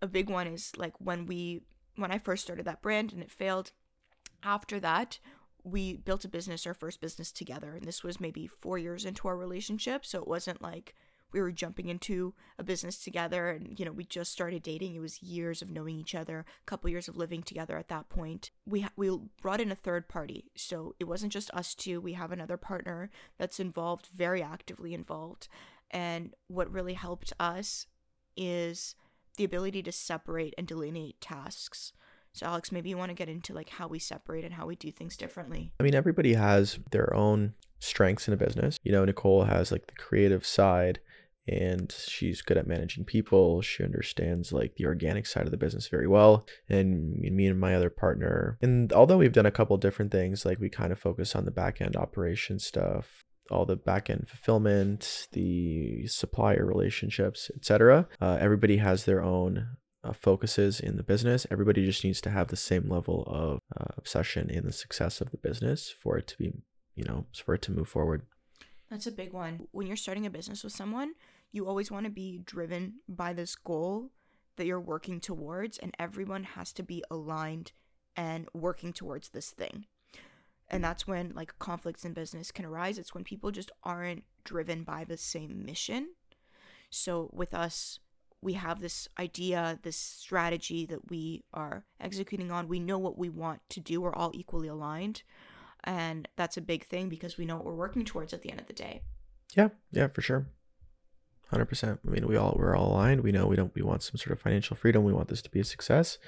a 0.00 0.06
big 0.06 0.30
one 0.30 0.46
is 0.46 0.70
like 0.76 0.94
when 0.98 1.26
we, 1.26 1.62
when 1.96 2.12
I 2.12 2.18
first 2.18 2.44
started 2.44 2.66
that 2.66 2.82
brand 2.82 3.12
and 3.12 3.22
it 3.22 3.32
failed, 3.32 3.72
after 4.44 4.78
that, 4.78 5.18
we 5.64 5.96
built 5.96 6.24
a 6.24 6.28
business, 6.28 6.66
our 6.66 6.74
first 6.74 7.00
business 7.00 7.32
together. 7.32 7.74
And 7.74 7.84
this 7.84 8.04
was 8.04 8.20
maybe 8.20 8.46
four 8.46 8.78
years 8.78 9.04
into 9.04 9.26
our 9.26 9.36
relationship. 9.36 10.06
So 10.06 10.20
it 10.20 10.28
wasn't 10.28 10.62
like 10.62 10.94
we 11.32 11.40
were 11.40 11.52
jumping 11.52 11.88
into 11.88 12.34
a 12.58 12.64
business 12.64 12.98
together 12.98 13.50
and, 13.50 13.78
you 13.78 13.84
know, 13.84 13.92
we 13.92 14.04
just 14.04 14.32
started 14.32 14.62
dating. 14.62 14.94
It 14.94 15.00
was 15.00 15.22
years 15.22 15.62
of 15.62 15.70
knowing 15.70 15.96
each 15.96 16.14
other, 16.14 16.40
a 16.40 16.66
couple 16.66 16.90
years 16.90 17.08
of 17.08 17.16
living 17.16 17.42
together 17.42 17.76
at 17.76 17.88
that 17.88 18.08
point. 18.08 18.50
We, 18.66 18.86
we 18.96 19.16
brought 19.42 19.60
in 19.60 19.70
a 19.70 19.76
third 19.76 20.08
party. 20.08 20.50
So 20.56 20.94
it 20.98 21.04
wasn't 21.04 21.32
just 21.32 21.50
us 21.52 21.74
two. 21.74 22.00
We 22.00 22.14
have 22.14 22.32
another 22.32 22.56
partner 22.56 23.10
that's 23.38 23.60
involved, 23.60 24.08
very 24.14 24.42
actively 24.42 24.94
involved. 24.94 25.48
And 25.90 26.34
what 26.48 26.72
really 26.72 26.94
helped 26.94 27.32
us 27.38 27.86
is 28.36 28.94
the 29.36 29.44
ability 29.44 29.82
to 29.82 29.92
separate 29.92 30.54
and 30.56 30.66
delineate 30.66 31.20
tasks. 31.20 31.92
So 32.32 32.46
Alex, 32.46 32.70
maybe 32.70 32.88
you 32.88 32.96
want 32.96 33.10
to 33.10 33.14
get 33.14 33.28
into 33.28 33.52
like 33.52 33.70
how 33.70 33.88
we 33.88 33.98
separate 33.98 34.44
and 34.44 34.54
how 34.54 34.66
we 34.66 34.76
do 34.76 34.90
things 34.90 35.16
differently. 35.16 35.72
I 35.80 35.82
mean, 35.82 35.94
everybody 35.94 36.34
has 36.34 36.78
their 36.90 37.14
own 37.14 37.54
strengths 37.78 38.28
in 38.28 38.34
a 38.34 38.36
business. 38.36 38.78
You 38.82 38.92
know, 38.92 39.04
Nicole 39.04 39.44
has 39.44 39.72
like 39.72 39.86
the 39.86 39.94
creative 39.94 40.44
side 40.44 41.00
and 41.48 41.92
she's 42.06 42.42
good 42.42 42.58
at 42.58 42.66
managing 42.66 43.04
people. 43.04 43.62
She 43.62 43.82
understands 43.82 44.52
like 44.52 44.76
the 44.76 44.86
organic 44.86 45.26
side 45.26 45.44
of 45.44 45.50
the 45.50 45.56
business 45.56 45.88
very 45.88 46.06
well. 46.06 46.46
And 46.68 47.18
me 47.18 47.46
and 47.46 47.58
my 47.58 47.74
other 47.74 47.90
partner, 47.90 48.58
and 48.60 48.92
although 48.92 49.18
we've 49.18 49.32
done 49.32 49.46
a 49.46 49.50
couple 49.50 49.76
different 49.78 50.12
things, 50.12 50.44
like 50.44 50.60
we 50.60 50.68
kind 50.68 50.92
of 50.92 50.98
focus 50.98 51.34
on 51.34 51.44
the 51.44 51.50
back 51.50 51.80
end 51.80 51.96
operation 51.96 52.58
stuff, 52.58 53.24
all 53.50 53.64
the 53.64 53.76
back 53.76 54.10
end 54.10 54.28
fulfillment, 54.28 55.28
the 55.32 56.06
supplier 56.06 56.66
relationships, 56.66 57.50
etc. 57.56 58.06
Uh, 58.20 58.36
everybody 58.40 58.76
has 58.76 59.04
their 59.04 59.22
own 59.22 59.68
uh, 60.04 60.12
focuses 60.12 60.80
in 60.80 60.96
the 60.96 61.02
business. 61.02 61.46
Everybody 61.50 61.84
just 61.84 62.04
needs 62.04 62.20
to 62.22 62.30
have 62.30 62.48
the 62.48 62.56
same 62.56 62.88
level 62.88 63.24
of 63.26 63.60
uh, 63.76 63.94
obsession 63.96 64.50
in 64.50 64.64
the 64.64 64.72
success 64.72 65.20
of 65.20 65.30
the 65.30 65.38
business 65.38 65.94
for 66.02 66.18
it 66.18 66.26
to 66.28 66.38
be, 66.38 66.52
you 66.94 67.04
know, 67.04 67.26
for 67.44 67.54
it 67.54 67.62
to 67.62 67.72
move 67.72 67.88
forward. 67.88 68.22
That's 68.90 69.06
a 69.06 69.12
big 69.12 69.32
one. 69.32 69.66
When 69.72 69.86
you're 69.86 69.96
starting 69.96 70.26
a 70.26 70.30
business 70.30 70.64
with 70.64 70.72
someone, 70.72 71.12
you 71.52 71.66
always 71.66 71.90
want 71.90 72.04
to 72.04 72.10
be 72.10 72.40
driven 72.44 72.94
by 73.08 73.32
this 73.32 73.54
goal 73.54 74.10
that 74.56 74.66
you're 74.66 74.80
working 74.80 75.20
towards, 75.20 75.78
and 75.78 75.94
everyone 75.98 76.44
has 76.44 76.72
to 76.74 76.82
be 76.82 77.02
aligned 77.10 77.72
and 78.16 78.48
working 78.52 78.92
towards 78.92 79.30
this 79.30 79.50
thing. 79.50 79.86
And 80.68 80.84
that's 80.84 81.06
when 81.06 81.32
like 81.34 81.58
conflicts 81.58 82.04
in 82.04 82.12
business 82.12 82.50
can 82.50 82.64
arise. 82.64 82.98
It's 82.98 83.14
when 83.14 83.24
people 83.24 83.50
just 83.50 83.70
aren't 83.84 84.24
driven 84.44 84.82
by 84.82 85.04
the 85.04 85.16
same 85.16 85.64
mission. 85.64 86.08
So 86.90 87.30
with 87.32 87.54
us, 87.54 88.00
we 88.42 88.54
have 88.54 88.80
this 88.80 89.08
idea, 89.18 89.78
this 89.82 89.96
strategy 89.96 90.86
that 90.86 91.10
we 91.10 91.44
are 91.54 91.84
executing 92.00 92.50
on. 92.50 92.68
We 92.68 92.80
know 92.80 92.98
what 92.98 93.18
we 93.18 93.28
want 93.28 93.60
to 93.70 93.80
do. 93.80 94.00
We're 94.00 94.14
all 94.14 94.30
equally 94.34 94.68
aligned. 94.68 95.22
And 95.84 96.28
that's 96.36 96.56
a 96.56 96.62
big 96.62 96.84
thing 96.84 97.08
because 97.08 97.38
we 97.38 97.46
know 97.46 97.56
what 97.56 97.64
we're 97.64 97.74
working 97.74 98.04
towards 98.04 98.32
at 98.32 98.42
the 98.42 98.50
end 98.50 98.60
of 98.60 98.66
the 98.66 98.72
day. 98.72 99.02
Yeah, 99.56 99.68
yeah, 99.90 100.08
for 100.08 100.20
sure. 100.20 100.46
100%. 101.52 101.98
I 102.06 102.10
mean, 102.10 102.26
we 102.26 102.36
all 102.36 102.54
we're 102.58 102.76
all 102.76 102.92
aligned. 102.92 103.22
We 103.22 103.32
know 103.32 103.46
we 103.46 103.56
don't 103.56 103.74
we 103.74 103.82
want 103.82 104.02
some 104.02 104.16
sort 104.16 104.32
of 104.32 104.40
financial 104.40 104.76
freedom. 104.76 105.04
We 105.04 105.12
want 105.12 105.28
this 105.28 105.42
to 105.42 105.50
be 105.50 105.60
a 105.60 105.64
success. 105.64 106.18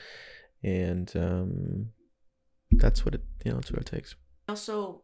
And 0.62 1.10
um 1.14 1.90
that's 2.72 3.04
what 3.04 3.14
it, 3.14 3.22
you 3.44 3.50
know, 3.50 3.58
that's 3.58 3.72
what 3.72 3.80
it 3.80 3.86
takes. 3.86 4.14
Also, 4.48 5.02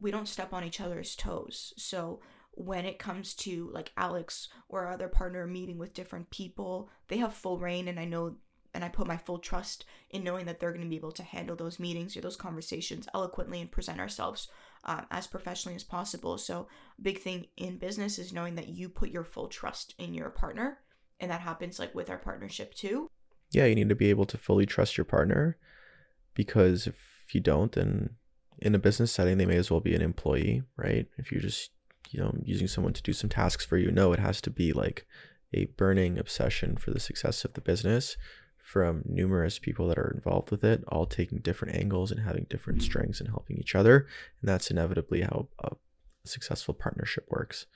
we 0.00 0.10
don't 0.10 0.28
step 0.28 0.52
on 0.52 0.64
each 0.64 0.80
other's 0.80 1.16
toes. 1.16 1.74
So 1.76 2.20
when 2.52 2.84
it 2.84 2.98
comes 2.98 3.34
to 3.34 3.70
like 3.72 3.92
Alex 3.96 4.48
or 4.68 4.86
our 4.86 4.92
other 4.92 5.08
partner 5.08 5.46
meeting 5.46 5.78
with 5.78 5.94
different 5.94 6.30
people, 6.30 6.90
they 7.08 7.18
have 7.18 7.34
full 7.34 7.58
reign 7.58 7.88
and 7.88 7.98
I 7.98 8.04
know 8.04 8.36
and 8.72 8.84
I 8.84 8.88
put 8.88 9.06
my 9.06 9.16
full 9.16 9.38
trust 9.38 9.84
in 10.10 10.22
knowing 10.22 10.46
that 10.46 10.60
they're 10.60 10.72
going 10.72 10.84
to 10.84 10.88
be 10.88 10.96
able 10.96 11.12
to 11.12 11.22
handle 11.22 11.56
those 11.56 11.80
meetings 11.80 12.16
or 12.16 12.20
those 12.20 12.36
conversations 12.36 13.08
eloquently 13.12 13.60
and 13.60 13.70
present 13.70 13.98
ourselves 13.98 14.48
um, 14.84 15.06
as 15.10 15.26
professionally 15.26 15.76
as 15.76 15.84
possible. 15.84 16.38
So, 16.38 16.68
big 17.00 17.20
thing 17.20 17.46
in 17.56 17.78
business 17.78 18.18
is 18.18 18.32
knowing 18.32 18.54
that 18.54 18.68
you 18.68 18.88
put 18.88 19.10
your 19.10 19.24
full 19.24 19.48
trust 19.48 19.94
in 19.98 20.14
your 20.14 20.30
partner, 20.30 20.78
and 21.18 21.30
that 21.30 21.42
happens 21.42 21.78
like 21.78 21.94
with 21.94 22.10
our 22.10 22.18
partnership 22.18 22.74
too. 22.74 23.08
Yeah, 23.52 23.66
you 23.66 23.74
need 23.74 23.88
to 23.88 23.94
be 23.94 24.10
able 24.10 24.26
to 24.26 24.38
fully 24.38 24.66
trust 24.66 24.96
your 24.96 25.04
partner 25.04 25.58
because 26.34 26.86
if 26.86 26.96
you 27.32 27.40
don't, 27.40 27.72
then 27.72 28.10
in 28.58 28.74
a 28.74 28.78
business 28.78 29.12
setting, 29.12 29.38
they 29.38 29.46
may 29.46 29.56
as 29.56 29.70
well 29.70 29.80
be 29.80 29.94
an 29.94 30.02
employee, 30.02 30.62
right? 30.76 31.06
If 31.18 31.32
you're 31.32 31.40
just 31.40 31.70
you 32.10 32.20
know 32.20 32.34
using 32.44 32.68
someone 32.68 32.92
to 32.92 33.02
do 33.02 33.12
some 33.12 33.30
tasks 33.30 33.64
for 33.64 33.76
you 33.76 33.90
no 33.90 34.12
it 34.12 34.18
has 34.18 34.40
to 34.40 34.50
be 34.50 34.72
like 34.72 35.06
a 35.52 35.66
burning 35.76 36.18
obsession 36.18 36.76
for 36.76 36.90
the 36.90 37.00
success 37.00 37.44
of 37.44 37.54
the 37.54 37.60
business 37.60 38.16
from 38.70 39.02
numerous 39.04 39.58
people 39.58 39.88
that 39.88 39.98
are 39.98 40.12
involved 40.14 40.52
with 40.52 40.62
it 40.62 40.84
all 40.86 41.04
taking 41.04 41.38
different 41.38 41.74
angles 41.74 42.12
and 42.12 42.20
having 42.20 42.46
different 42.48 42.80
strengths 42.80 43.18
and 43.18 43.28
helping 43.30 43.56
each 43.56 43.74
other 43.74 44.06
and 44.40 44.48
that's 44.48 44.70
inevitably 44.70 45.22
how 45.22 45.48
a 45.58 45.74
successful 46.24 46.72
partnership 46.72 47.26
works. 47.28 47.66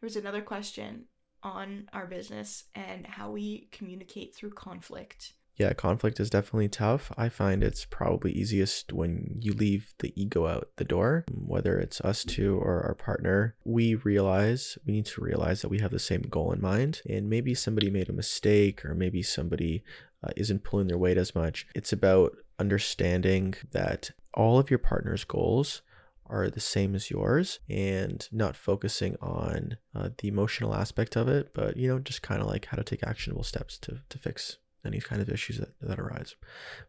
There's 0.00 0.16
another 0.16 0.42
question 0.42 1.04
on 1.44 1.88
our 1.92 2.06
business 2.06 2.64
and 2.74 3.06
how 3.06 3.30
we 3.30 3.68
communicate 3.70 4.34
through 4.34 4.50
conflict 4.50 5.34
yeah, 5.56 5.72
conflict 5.72 6.18
is 6.18 6.30
definitely 6.30 6.68
tough. 6.68 7.12
I 7.16 7.28
find 7.28 7.62
it's 7.62 7.84
probably 7.84 8.32
easiest 8.32 8.92
when 8.92 9.36
you 9.40 9.52
leave 9.52 9.94
the 10.00 10.12
ego 10.20 10.46
out 10.46 10.70
the 10.76 10.84
door, 10.84 11.24
whether 11.30 11.78
it's 11.78 12.00
us 12.00 12.24
two 12.24 12.56
or 12.58 12.82
our 12.82 12.94
partner. 12.94 13.54
We 13.64 13.94
realize, 13.94 14.76
we 14.84 14.94
need 14.94 15.06
to 15.06 15.20
realize 15.20 15.62
that 15.62 15.68
we 15.68 15.78
have 15.78 15.92
the 15.92 15.98
same 16.00 16.22
goal 16.22 16.52
in 16.52 16.60
mind, 16.60 17.02
and 17.08 17.30
maybe 17.30 17.54
somebody 17.54 17.88
made 17.88 18.08
a 18.08 18.12
mistake, 18.14 18.84
or 18.84 18.94
maybe 18.94 19.22
somebody 19.22 19.84
uh, 20.24 20.30
isn't 20.36 20.64
pulling 20.64 20.88
their 20.88 20.98
weight 20.98 21.18
as 21.18 21.34
much. 21.34 21.68
It's 21.74 21.92
about 21.92 22.36
understanding 22.58 23.54
that 23.70 24.10
all 24.32 24.58
of 24.58 24.70
your 24.70 24.78
partner's 24.78 25.24
goals 25.24 25.82
are 26.26 26.48
the 26.48 26.60
same 26.60 26.94
as 26.94 27.10
yours 27.10 27.60
and 27.68 28.26
not 28.32 28.56
focusing 28.56 29.16
on 29.20 29.76
uh, 29.94 30.08
the 30.18 30.28
emotional 30.28 30.74
aspect 30.74 31.16
of 31.16 31.28
it, 31.28 31.52
but 31.54 31.76
you 31.76 31.86
know, 31.86 31.98
just 31.98 32.22
kind 32.22 32.40
of 32.40 32.48
like 32.48 32.66
how 32.66 32.76
to 32.76 32.82
take 32.82 33.04
actionable 33.04 33.44
steps 33.44 33.78
to, 33.78 34.00
to 34.08 34.18
fix 34.18 34.58
any 34.86 35.00
kind 35.00 35.20
of 35.22 35.28
issues 35.28 35.58
that, 35.58 35.78
that 35.80 35.98
arise. 35.98 36.36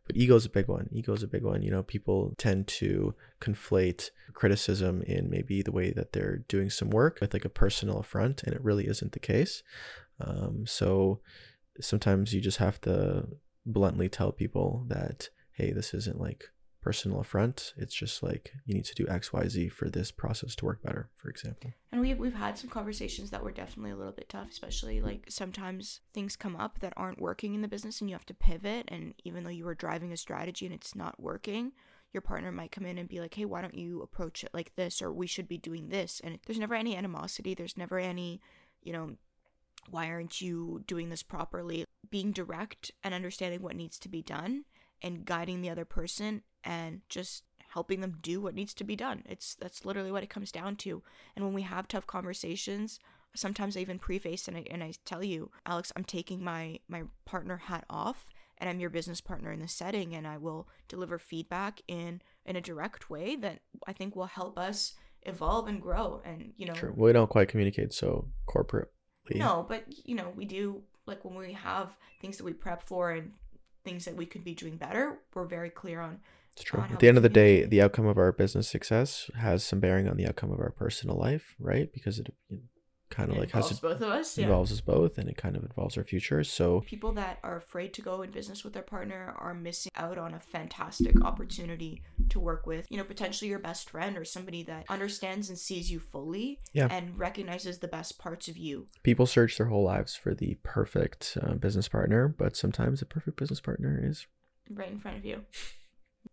But 0.05 0.15
ego 0.15 0.35
is 0.35 0.45
a 0.45 0.49
big 0.49 0.67
one. 0.67 0.89
Ego 0.91 1.13
is 1.13 1.23
a 1.23 1.27
big 1.27 1.43
one. 1.43 1.61
You 1.61 1.71
know, 1.71 1.83
people 1.83 2.33
tend 2.37 2.67
to 2.67 3.15
conflate 3.39 4.11
criticism 4.33 5.01
in 5.03 5.29
maybe 5.29 5.61
the 5.61 5.71
way 5.71 5.91
that 5.91 6.13
they're 6.13 6.37
doing 6.47 6.69
some 6.69 6.89
work 6.89 7.19
with 7.21 7.33
like 7.33 7.45
a 7.45 7.49
personal 7.49 7.99
affront, 7.99 8.43
and 8.43 8.53
it 8.53 8.63
really 8.63 8.87
isn't 8.87 9.11
the 9.11 9.19
case. 9.19 9.63
Um, 10.19 10.65
so 10.65 11.19
sometimes 11.81 12.33
you 12.33 12.41
just 12.41 12.57
have 12.57 12.79
to 12.81 13.27
bluntly 13.65 14.09
tell 14.09 14.31
people 14.31 14.85
that, 14.87 15.29
hey, 15.53 15.71
this 15.71 15.93
isn't 15.93 16.19
like 16.19 16.49
personal 16.85 17.19
affront. 17.19 17.73
It's 17.77 17.95
just 17.95 18.21
like 18.21 18.53
you 18.67 18.75
need 18.75 18.85
to 18.85 18.93
do 18.93 19.07
X, 19.09 19.33
Y, 19.33 19.47
Z 19.47 19.69
for 19.69 19.89
this 19.89 20.11
process 20.11 20.53
to 20.57 20.65
work 20.65 20.83
better, 20.83 21.09
for 21.15 21.29
example. 21.29 21.73
And 21.91 21.99
we've 21.99 22.19
we've 22.19 22.35
had 22.35 22.59
some 22.59 22.69
conversations 22.69 23.31
that 23.31 23.43
were 23.43 23.51
definitely 23.51 23.89
a 23.89 23.95
little 23.95 24.13
bit 24.13 24.29
tough, 24.29 24.49
especially 24.51 25.01
like 25.01 25.25
sometimes 25.27 26.01
things 26.13 26.35
come 26.35 26.55
up 26.55 26.79
that 26.81 26.93
aren't 26.95 27.19
working 27.19 27.55
in 27.55 27.63
the 27.63 27.67
business 27.67 28.01
and 28.01 28.09
you 28.09 28.15
have 28.15 28.27
to 28.27 28.35
pivot. 28.35 28.85
And 28.89 29.15
even 29.23 29.43
though 29.43 29.49
you 29.49 29.65
were 29.65 29.73
driving 29.73 30.13
a 30.13 30.17
strategy 30.17 30.67
and 30.67 30.75
it's 30.75 30.95
not 30.95 31.19
working, 31.19 31.71
your 32.13 32.21
partner 32.21 32.51
might 32.51 32.71
come 32.71 32.85
in 32.85 32.99
and 32.99 33.09
be 33.09 33.19
like, 33.19 33.33
hey, 33.33 33.45
why 33.45 33.61
don't 33.61 33.73
you 33.73 34.03
approach 34.03 34.43
it 34.43 34.51
like 34.53 34.75
this? 34.75 35.01
Or 35.01 35.11
we 35.11 35.25
should 35.25 35.47
be 35.47 35.57
doing 35.57 35.89
this. 35.89 36.21
And 36.23 36.37
there's 36.45 36.59
never 36.59 36.75
any 36.75 36.95
animosity. 36.95 37.55
There's 37.55 37.77
never 37.77 37.97
any, 37.97 38.41
you 38.83 38.93
know, 38.93 39.15
why 39.89 40.09
aren't 40.09 40.39
you 40.39 40.83
doing 40.85 41.09
this 41.09 41.23
properly? 41.23 41.83
Being 42.11 42.31
direct 42.31 42.91
and 43.03 43.11
understanding 43.11 43.63
what 43.63 43.75
needs 43.75 43.97
to 43.99 44.07
be 44.07 44.21
done 44.21 44.65
and 45.01 45.25
guiding 45.25 45.61
the 45.61 45.69
other 45.69 45.85
person 45.85 46.43
and 46.65 47.01
just 47.07 47.43
helping 47.75 48.01
them 48.01 48.17
do 48.21 48.41
what 48.41 48.55
needs 48.55 48.73
to 48.73 48.83
be 48.83 48.95
done. 48.95 49.23
It's 49.27 49.55
that's 49.55 49.85
literally 49.85 50.11
what 50.11 50.23
it 50.23 50.29
comes 50.29 50.51
down 50.51 50.75
to. 50.77 51.03
And 51.35 51.45
when 51.45 51.53
we 51.53 51.61
have 51.61 51.87
tough 51.87 52.07
conversations, 52.07 52.99
sometimes 53.35 53.77
I 53.77 53.81
even 53.81 53.99
preface 53.99 54.47
and 54.47 54.57
I 54.57 54.65
and 54.71 54.83
I 54.83 54.93
tell 55.05 55.23
you, 55.23 55.51
Alex, 55.65 55.91
I'm 55.95 56.03
taking 56.03 56.43
my 56.43 56.79
my 56.87 57.03
partner 57.25 57.57
hat 57.57 57.85
off 57.89 58.29
and 58.57 58.69
I'm 58.69 58.79
your 58.79 58.89
business 58.89 59.21
partner 59.21 59.51
in 59.51 59.59
the 59.59 59.67
setting 59.67 60.15
and 60.15 60.25
I 60.25 60.37
will 60.37 60.67
deliver 60.87 61.19
feedback 61.19 61.81
in 61.87 62.21
in 62.45 62.55
a 62.55 62.61
direct 62.61 63.09
way 63.09 63.35
that 63.35 63.59
I 63.87 63.93
think 63.93 64.15
will 64.15 64.25
help 64.25 64.57
us 64.57 64.93
evolve 65.23 65.67
and 65.67 65.81
grow 65.81 66.21
and 66.23 66.53
you 66.57 66.65
know 66.65 66.73
True. 66.73 66.93
We 66.95 67.13
don't 67.13 67.29
quite 67.29 67.49
communicate 67.49 67.93
so 67.93 68.29
corporately. 68.47 69.35
No, 69.35 69.65
but 69.67 69.83
you 70.05 70.15
know, 70.15 70.31
we 70.35 70.45
do 70.45 70.83
like 71.05 71.25
when 71.25 71.35
we 71.35 71.53
have 71.53 71.95
things 72.21 72.37
that 72.37 72.43
we 72.43 72.53
prep 72.53 72.81
for 72.81 73.11
and 73.11 73.33
things 73.85 74.03
that 74.03 74.17
we 74.17 74.25
could 74.25 74.43
be 74.43 74.53
doing 74.53 74.75
better, 74.75 75.19
we're 75.33 75.45
very 75.45 75.69
clear 75.69 76.01
on 76.01 76.19
it's 76.51 76.63
true. 76.63 76.81
At 76.89 76.99
the 76.99 77.09
end 77.09 77.17
of 77.17 77.23
the 77.23 77.29
day, 77.29 77.65
the 77.65 77.81
outcome 77.81 78.05
of 78.05 78.17
our 78.17 78.31
business 78.31 78.69
success 78.69 79.29
has 79.37 79.61
some 79.61 79.81
bearing 79.81 80.07
on 80.07 80.15
the 80.15 80.25
outcome 80.25 80.51
of 80.51 80.59
our 80.59 80.71
personal 80.71 81.17
life, 81.17 81.53
right? 81.59 81.91
Because 81.91 82.17
it, 82.17 82.33
it 82.49 82.59
kind 83.09 83.31
of 83.31 83.37
like 83.37 83.51
has 83.51 83.69
to, 83.69 83.81
both 83.81 84.01
of 84.01 84.09
us, 84.09 84.37
yeah. 84.37 84.45
involves 84.45 84.71
us 84.71 84.81
both, 84.81 85.17
and 85.17 85.29
it 85.29 85.37
kind 85.37 85.55
of 85.55 85.63
involves 85.63 85.97
our 85.97 86.03
future. 86.03 86.43
So 86.43 86.81
people 86.81 87.11
that 87.13 87.39
are 87.43 87.57
afraid 87.57 87.93
to 87.95 88.01
go 88.01 88.21
in 88.21 88.31
business 88.31 88.63
with 88.63 88.73
their 88.73 88.83
partner 88.83 89.35
are 89.37 89.53
missing 89.53 89.91
out 89.95 90.17
on 90.17 90.33
a 90.33 90.39
fantastic 90.39 91.21
opportunity 91.23 92.01
to 92.29 92.39
work 92.39 92.65
with, 92.65 92.87
you 92.89 92.97
know, 92.97 93.03
potentially 93.03 93.49
your 93.49 93.59
best 93.59 93.89
friend 93.89 94.17
or 94.17 94.25
somebody 94.25 94.63
that 94.63 94.85
understands 94.89 95.49
and 95.49 95.57
sees 95.57 95.91
you 95.91 95.99
fully, 95.99 96.59
yeah. 96.73 96.87
and 96.89 97.17
recognizes 97.17 97.79
the 97.79 97.87
best 97.87 98.17
parts 98.17 98.47
of 98.47 98.57
you. 98.57 98.87
People 99.03 99.25
search 99.25 99.57
their 99.57 99.67
whole 99.67 99.83
lives 99.83 100.15
for 100.15 100.33
the 100.33 100.57
perfect 100.63 101.37
uh, 101.41 101.53
business 101.53 101.87
partner, 101.87 102.27
but 102.27 102.55
sometimes 102.55 102.99
the 102.99 103.05
perfect 103.05 103.37
business 103.37 103.61
partner 103.61 103.99
is 104.03 104.27
right 104.69 104.91
in 104.91 104.97
front 104.97 105.17
of 105.17 105.25
you. 105.25 105.41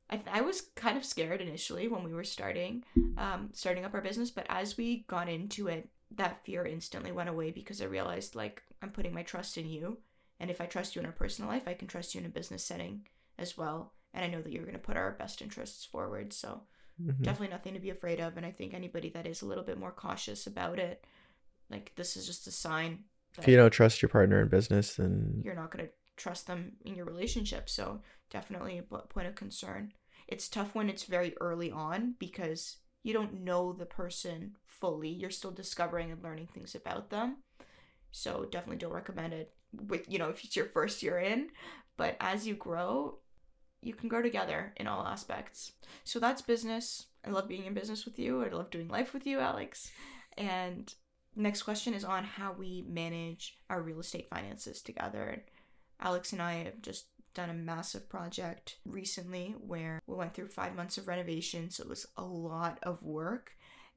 I, 0.08 0.16
th- 0.16 0.28
I 0.30 0.40
was 0.42 0.62
kind 0.76 0.98
of 0.98 1.04
scared 1.04 1.40
initially 1.40 1.88
when 1.88 2.04
we 2.04 2.12
were 2.12 2.24
starting 2.24 2.84
um, 3.16 3.48
starting 3.52 3.84
up 3.84 3.94
our 3.94 4.02
business 4.02 4.30
but 4.30 4.46
as 4.48 4.76
we 4.76 5.04
got 5.08 5.28
into 5.28 5.68
it 5.68 5.88
that 6.16 6.44
fear 6.44 6.64
instantly 6.64 7.12
went 7.12 7.28
away 7.28 7.50
because 7.50 7.80
I 7.80 7.86
realized 7.86 8.34
like 8.34 8.62
I'm 8.82 8.90
putting 8.90 9.14
my 9.14 9.22
trust 9.22 9.56
in 9.58 9.68
you. 9.68 9.98
And 10.40 10.50
if 10.50 10.60
I 10.60 10.66
trust 10.66 10.94
you 10.94 11.00
in 11.00 11.06
our 11.06 11.12
personal 11.12 11.50
life, 11.50 11.64
I 11.66 11.74
can 11.74 11.88
trust 11.88 12.14
you 12.14 12.20
in 12.20 12.26
a 12.26 12.30
business 12.30 12.64
setting 12.64 13.06
as 13.38 13.56
well. 13.56 13.92
And 14.12 14.24
I 14.24 14.28
know 14.28 14.42
that 14.42 14.52
you're 14.52 14.64
going 14.64 14.74
to 14.74 14.80
put 14.80 14.96
our 14.96 15.12
best 15.12 15.40
interests 15.40 15.84
forward. 15.84 16.32
So 16.32 16.62
mm-hmm. 17.00 17.22
definitely 17.22 17.48
nothing 17.48 17.74
to 17.74 17.80
be 17.80 17.90
afraid 17.90 18.20
of. 18.20 18.36
And 18.36 18.44
I 18.44 18.50
think 18.50 18.74
anybody 18.74 19.08
that 19.10 19.26
is 19.26 19.42
a 19.42 19.46
little 19.46 19.64
bit 19.64 19.78
more 19.78 19.92
cautious 19.92 20.46
about 20.46 20.78
it, 20.78 21.04
like 21.70 21.92
this 21.96 22.16
is 22.16 22.26
just 22.26 22.46
a 22.46 22.50
sign. 22.50 23.04
If 23.38 23.48
you 23.48 23.56
don't 23.56 23.70
trust 23.70 24.02
your 24.02 24.08
partner 24.10 24.42
in 24.42 24.48
business, 24.48 24.96
then 24.96 25.42
you're 25.44 25.54
not 25.54 25.70
going 25.70 25.86
to 25.86 25.92
trust 26.16 26.46
them 26.46 26.72
in 26.84 26.94
your 26.94 27.06
relationship. 27.06 27.70
So 27.70 28.02
definitely 28.30 28.78
a 28.78 28.82
point 28.82 29.28
of 29.28 29.34
concern. 29.34 29.92
It's 30.28 30.48
tough 30.48 30.74
when 30.74 30.90
it's 30.90 31.04
very 31.04 31.34
early 31.40 31.70
on 31.70 32.14
because 32.18 32.76
you 33.02 33.12
don't 33.12 33.42
know 33.42 33.72
the 33.72 33.86
person 33.86 34.56
fully. 34.66 35.08
You're 35.08 35.30
still 35.30 35.50
discovering 35.50 36.10
and 36.10 36.22
learning 36.22 36.48
things 36.52 36.74
about 36.74 37.10
them. 37.10 37.38
So 38.10 38.46
definitely 38.50 38.76
don't 38.76 38.92
recommend 38.92 39.32
it 39.32 39.52
with, 39.88 40.08
you 40.08 40.18
know, 40.18 40.28
if 40.28 40.44
it's 40.44 40.56
your 40.56 40.66
first 40.66 41.02
year 41.02 41.18
in. 41.18 41.48
But 41.96 42.16
as 42.20 42.46
you 42.46 42.54
grow, 42.54 43.18
you 43.80 43.94
can 43.94 44.08
grow 44.08 44.22
together 44.22 44.72
in 44.76 44.86
all 44.86 45.06
aspects. 45.06 45.72
So 46.04 46.18
that's 46.18 46.42
business. 46.42 47.06
I 47.26 47.30
love 47.30 47.48
being 47.48 47.64
in 47.64 47.74
business 47.74 48.04
with 48.04 48.18
you. 48.18 48.44
I 48.44 48.48
love 48.48 48.70
doing 48.70 48.88
life 48.88 49.12
with 49.12 49.26
you, 49.26 49.40
Alex. 49.40 49.90
And 50.36 50.92
next 51.34 51.62
question 51.62 51.94
is 51.94 52.04
on 52.04 52.24
how 52.24 52.52
we 52.52 52.84
manage 52.88 53.58
our 53.68 53.82
real 53.82 54.00
estate 54.00 54.28
finances 54.28 54.82
together. 54.82 55.44
Alex 56.00 56.32
and 56.32 56.42
I 56.42 56.64
have 56.64 56.82
just 56.82 57.06
done 57.34 57.50
a 57.50 57.54
massive 57.54 58.08
project 58.08 58.76
recently 58.84 59.54
where 59.58 60.00
we 60.06 60.16
went 60.16 60.34
through 60.34 60.48
five 60.48 60.74
months 60.74 60.98
of 60.98 61.08
renovation. 61.08 61.70
So 61.70 61.84
it 61.84 61.88
was 61.88 62.06
a 62.16 62.24
lot 62.24 62.78
of 62.82 63.02
work 63.02 63.52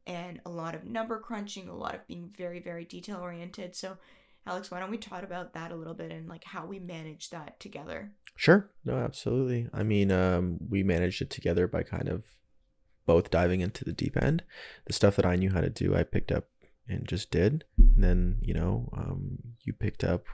and 0.07 0.39
a 0.45 0.49
lot 0.49 0.75
of 0.75 0.85
number 0.85 1.19
crunching, 1.19 1.67
a 1.67 1.75
lot 1.75 1.95
of 1.95 2.07
being 2.07 2.31
very, 2.37 2.59
very 2.59 2.85
detail 2.85 3.17
oriented. 3.17 3.75
So, 3.75 3.97
Alex, 4.45 4.69
why 4.69 4.79
don't 4.79 4.91
we 4.91 4.97
talk 4.97 5.23
about 5.23 5.53
that 5.53 5.71
a 5.71 5.75
little 5.75 5.95
bit 5.95 6.11
and 6.11 6.29
like 6.29 6.43
how 6.43 6.65
we 6.65 6.79
manage 6.79 7.31
that 7.31 7.59
together? 7.59 8.11
Sure. 8.35 8.69
No, 8.83 8.97
absolutely. 8.97 9.67
I 9.73 9.83
mean, 9.83 10.11
um, 10.11 10.57
we 10.69 10.83
managed 10.83 11.21
it 11.21 11.29
together 11.29 11.67
by 11.67 11.83
kind 11.83 12.07
of 12.07 12.25
both 13.05 13.31
diving 13.31 13.61
into 13.61 13.83
the 13.83 13.93
deep 13.93 14.21
end. 14.21 14.43
The 14.85 14.93
stuff 14.93 15.15
that 15.15 15.25
I 15.25 15.35
knew 15.35 15.51
how 15.51 15.61
to 15.61 15.69
do, 15.69 15.95
I 15.95 16.03
picked 16.03 16.31
up 16.31 16.45
and 16.87 17.07
just 17.07 17.31
did. 17.31 17.65
And 17.77 18.03
then, 18.03 18.37
you 18.41 18.53
know, 18.53 18.89
um, 18.95 19.39
you 19.63 19.73
picked 19.73 20.03
up 20.03 20.25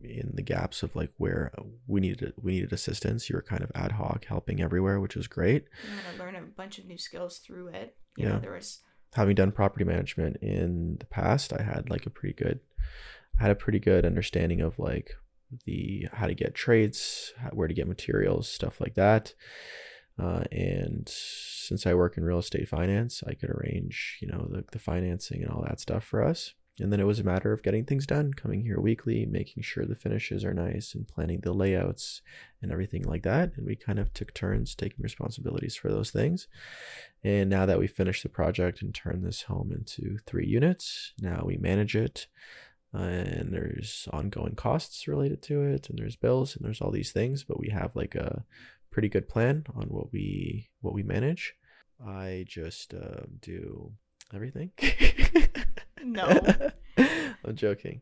in 0.00 0.32
the 0.34 0.42
gaps 0.42 0.82
of 0.82 0.94
like 0.94 1.10
where 1.16 1.52
we 1.86 2.00
needed 2.00 2.32
we 2.40 2.52
needed 2.52 2.72
assistance. 2.72 3.28
You 3.28 3.36
were 3.36 3.42
kind 3.42 3.62
of 3.62 3.72
ad 3.74 3.92
hoc, 3.92 4.24
helping 4.26 4.60
everywhere, 4.60 5.00
which 5.00 5.16
was 5.16 5.26
great. 5.26 5.66
You 5.84 5.90
had 5.90 6.16
to 6.16 6.22
learn 6.22 6.36
a 6.36 6.42
bunch 6.42 6.78
of 6.78 6.86
new 6.86 6.98
skills 6.98 7.38
through 7.38 7.68
it. 7.68 7.96
You 8.16 8.26
yeah, 8.26 8.32
know, 8.34 8.40
there 8.40 8.52
was 8.52 8.80
having 9.14 9.34
done 9.34 9.52
property 9.52 9.84
management 9.84 10.36
in 10.38 10.96
the 10.98 11.06
past. 11.06 11.52
I 11.52 11.62
had 11.62 11.90
like 11.90 12.06
a 12.06 12.10
pretty 12.10 12.34
good, 12.34 12.60
I 13.38 13.42
had 13.42 13.50
a 13.50 13.56
pretty 13.56 13.78
good 13.78 14.04
understanding 14.04 14.60
of 14.60 14.78
like 14.78 15.12
the 15.64 16.08
how 16.12 16.26
to 16.26 16.34
get 16.34 16.54
trades, 16.54 17.32
how, 17.38 17.50
where 17.50 17.68
to 17.68 17.74
get 17.74 17.88
materials, 17.88 18.48
stuff 18.48 18.80
like 18.80 18.94
that. 18.94 19.34
Uh, 20.18 20.42
and 20.50 21.08
since 21.08 21.86
I 21.86 21.94
work 21.94 22.16
in 22.16 22.24
real 22.24 22.40
estate 22.40 22.68
finance, 22.68 23.22
I 23.26 23.34
could 23.34 23.50
arrange, 23.50 24.18
you 24.20 24.26
know, 24.26 24.48
the, 24.50 24.64
the 24.72 24.78
financing 24.78 25.42
and 25.42 25.50
all 25.50 25.62
that 25.62 25.80
stuff 25.80 26.02
for 26.02 26.24
us. 26.24 26.54
And 26.80 26.92
then 26.92 27.00
it 27.00 27.06
was 27.06 27.18
a 27.18 27.24
matter 27.24 27.52
of 27.52 27.62
getting 27.62 27.84
things 27.84 28.06
done, 28.06 28.32
coming 28.34 28.62
here 28.62 28.80
weekly, 28.80 29.26
making 29.26 29.62
sure 29.62 29.84
the 29.84 29.94
finishes 29.94 30.44
are 30.44 30.54
nice 30.54 30.94
and 30.94 31.08
planning 31.08 31.40
the 31.40 31.52
layouts 31.52 32.22
and 32.62 32.70
everything 32.70 33.02
like 33.02 33.22
that. 33.24 33.52
And 33.56 33.66
we 33.66 33.74
kind 33.76 33.98
of 33.98 34.12
took 34.12 34.32
turns 34.32 34.74
taking 34.74 35.02
responsibilities 35.02 35.76
for 35.76 35.90
those 35.90 36.10
things. 36.10 36.46
And 37.24 37.50
now 37.50 37.66
that 37.66 37.78
we 37.78 37.86
finished 37.86 38.22
the 38.22 38.28
project 38.28 38.80
and 38.80 38.94
turned 38.94 39.24
this 39.24 39.42
home 39.42 39.72
into 39.72 40.18
three 40.26 40.46
units, 40.46 41.12
now 41.20 41.42
we 41.44 41.56
manage 41.56 41.96
it. 41.96 42.28
And 42.92 43.52
there's 43.52 44.08
ongoing 44.12 44.54
costs 44.54 45.06
related 45.06 45.42
to 45.42 45.62
it 45.62 45.90
and 45.90 45.98
there's 45.98 46.16
bills 46.16 46.56
and 46.56 46.64
there's 46.64 46.80
all 46.80 46.90
these 46.90 47.12
things 47.12 47.44
but 47.44 47.60
we 47.60 47.68
have 47.68 47.94
like 47.94 48.14
a 48.14 48.44
pretty 48.90 49.10
good 49.10 49.28
plan 49.28 49.64
on 49.74 49.88
what 49.88 50.10
we 50.10 50.70
what 50.80 50.94
we 50.94 51.02
manage 51.02 51.54
i 52.04 52.44
just 52.48 52.94
uh, 52.94 53.26
do 53.40 53.92
everything 54.34 54.70
No. 56.04 56.40
I'm 57.44 57.54
joking. 57.54 58.00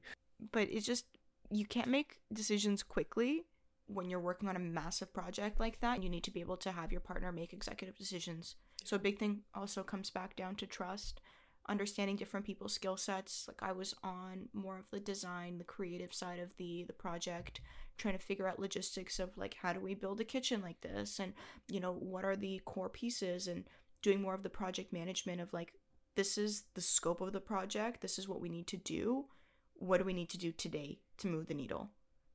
But 0.53 0.69
it's 0.71 0.87
just 0.87 1.07
you 1.51 1.67
can't 1.67 1.89
make 1.89 2.19
decisions 2.33 2.83
quickly 2.83 3.45
when 3.87 4.11
you're 4.11 4.21
working 4.21 4.49
on 4.49 4.57
a 4.57 4.61
massive 4.61 5.13
project 5.15 5.61
like 5.61 5.81
that. 5.81 6.03
You 6.03 6.09
need 6.09 6.25
to 6.25 6.31
be 6.31 6.41
able 6.41 6.57
to 6.59 6.73
have 6.73 6.93
your 6.93 7.01
partner 7.01 7.31
make 7.33 7.53
executive 7.53 7.97
decisions. 7.97 8.57
So 8.85 8.97
a 8.97 9.01
big 9.01 9.19
thing 9.19 9.43
also 9.55 9.83
comes 9.83 10.11
back 10.11 10.37
down 10.37 10.57
to 10.57 10.67
trust, 10.67 11.21
understanding 11.69 12.17
different 12.17 12.47
people's 12.47 12.75
skill 12.75 12.97
sets. 12.97 13.47
Like 13.49 13.63
I 13.63 13.73
was 13.73 13.95
on 14.03 14.49
more 14.53 14.79
of 14.79 14.91
the 14.91 15.01
design, 15.01 15.59
the 15.59 15.65
creative 15.65 16.13
side 16.13 16.41
of 16.41 16.57
the 16.57 16.85
the 16.87 16.93
project, 16.93 17.61
trying 17.97 18.19
to 18.19 18.25
figure 18.25 18.49
out 18.49 18.59
logistics 18.59 19.19
of 19.19 19.37
like 19.37 19.57
how 19.63 19.73
do 19.73 19.81
we 19.81 19.95
build 19.95 20.21
a 20.21 20.25
kitchen 20.25 20.61
like 20.63 20.81
this 20.81 21.19
and 21.19 21.33
you 21.69 21.81
know 21.81 21.93
what 21.93 22.25
are 22.25 22.37
the 22.37 22.61
core 22.65 22.91
pieces 22.91 23.47
and 23.49 23.65
doing 24.03 24.21
more 24.21 24.35
of 24.35 24.43
the 24.43 24.51
project 24.51 24.93
management 24.93 25.41
of 25.41 25.53
like 25.53 25.73
this 26.17 26.37
is 26.37 26.65
the 26.75 26.81
scope 26.81 27.21
of 27.21 27.33
the 27.33 27.41
project. 27.41 28.01
This 28.01 28.19
is 28.19 28.29
what 28.29 28.41
we 28.41 28.49
need 28.49 28.67
to 28.69 28.77
do. 28.77 29.27
What 29.75 29.99
do 29.99 30.05
we 30.05 30.15
need 30.15 30.31
to 30.31 30.39
do 30.39 30.51
today 30.51 30.99
to 31.19 31.29
move 31.29 31.47
the 31.47 31.55
needle? 31.55 31.91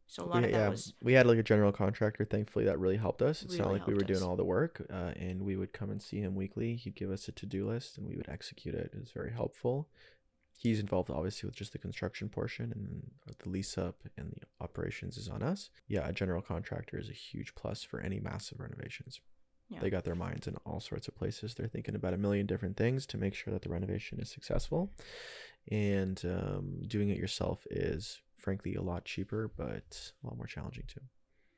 So 0.07 0.23
a 0.23 0.25
lot 0.25 0.41
we, 0.41 0.45
of 0.45 0.51
that 0.51 0.57
yeah, 0.57 0.69
was. 0.69 0.93
We 1.01 1.13
had 1.13 1.25
like 1.25 1.37
a 1.37 1.43
general 1.43 1.71
contractor. 1.71 2.25
Thankfully, 2.25 2.65
that 2.65 2.79
really 2.79 2.97
helped 2.97 3.21
us. 3.21 3.43
It's 3.43 3.53
really 3.53 3.63
not 3.65 3.71
like 3.73 3.87
we 3.87 3.93
were 3.93 4.01
us. 4.01 4.07
doing 4.07 4.23
all 4.23 4.35
the 4.35 4.45
work, 4.45 4.85
uh, 4.91 5.13
and 5.15 5.41
we 5.41 5.55
would 5.55 5.73
come 5.73 5.89
and 5.89 6.01
see 6.01 6.19
him 6.19 6.35
weekly. 6.35 6.75
He'd 6.75 6.95
give 6.95 7.11
us 7.11 7.27
a 7.27 7.31
to 7.31 7.45
do 7.45 7.67
list, 7.67 7.97
and 7.97 8.07
we 8.07 8.15
would 8.15 8.29
execute 8.29 8.75
it. 8.75 8.91
It 8.93 8.99
was 8.99 9.11
very 9.11 9.31
helpful. 9.31 9.89
He's 10.57 10.79
involved 10.79 11.09
obviously 11.09 11.47
with 11.47 11.55
just 11.55 11.71
the 11.71 11.79
construction 11.79 12.29
portion 12.29 12.71
and 12.71 13.09
the 13.25 13.49
lease 13.49 13.79
up 13.79 14.03
and 14.15 14.31
the 14.31 14.63
operations 14.63 15.17
is 15.17 15.27
on 15.27 15.41
us. 15.41 15.71
Yeah, 15.87 16.07
a 16.07 16.13
general 16.13 16.43
contractor 16.43 16.99
is 16.99 17.09
a 17.09 17.13
huge 17.13 17.55
plus 17.55 17.81
for 17.81 17.99
any 17.99 18.19
massive 18.19 18.59
renovations. 18.59 19.21
Yeah. 19.71 19.79
They 19.79 19.89
got 19.89 20.03
their 20.03 20.15
minds 20.15 20.47
in 20.47 20.57
all 20.65 20.81
sorts 20.81 21.07
of 21.07 21.15
places. 21.15 21.55
They're 21.55 21.67
thinking 21.67 21.95
about 21.95 22.13
a 22.13 22.17
million 22.17 22.45
different 22.45 22.75
things 22.75 23.05
to 23.07 23.17
make 23.17 23.33
sure 23.33 23.53
that 23.53 23.61
the 23.61 23.69
renovation 23.69 24.19
is 24.19 24.29
successful. 24.29 24.91
And 25.71 26.21
um, 26.25 26.81
doing 26.87 27.09
it 27.09 27.17
yourself 27.17 27.65
is, 27.71 28.19
frankly, 28.35 28.75
a 28.75 28.81
lot 28.81 29.05
cheaper, 29.05 29.49
but 29.55 30.11
a 30.21 30.27
lot 30.27 30.35
more 30.35 30.45
challenging 30.45 30.83
too. 30.87 31.01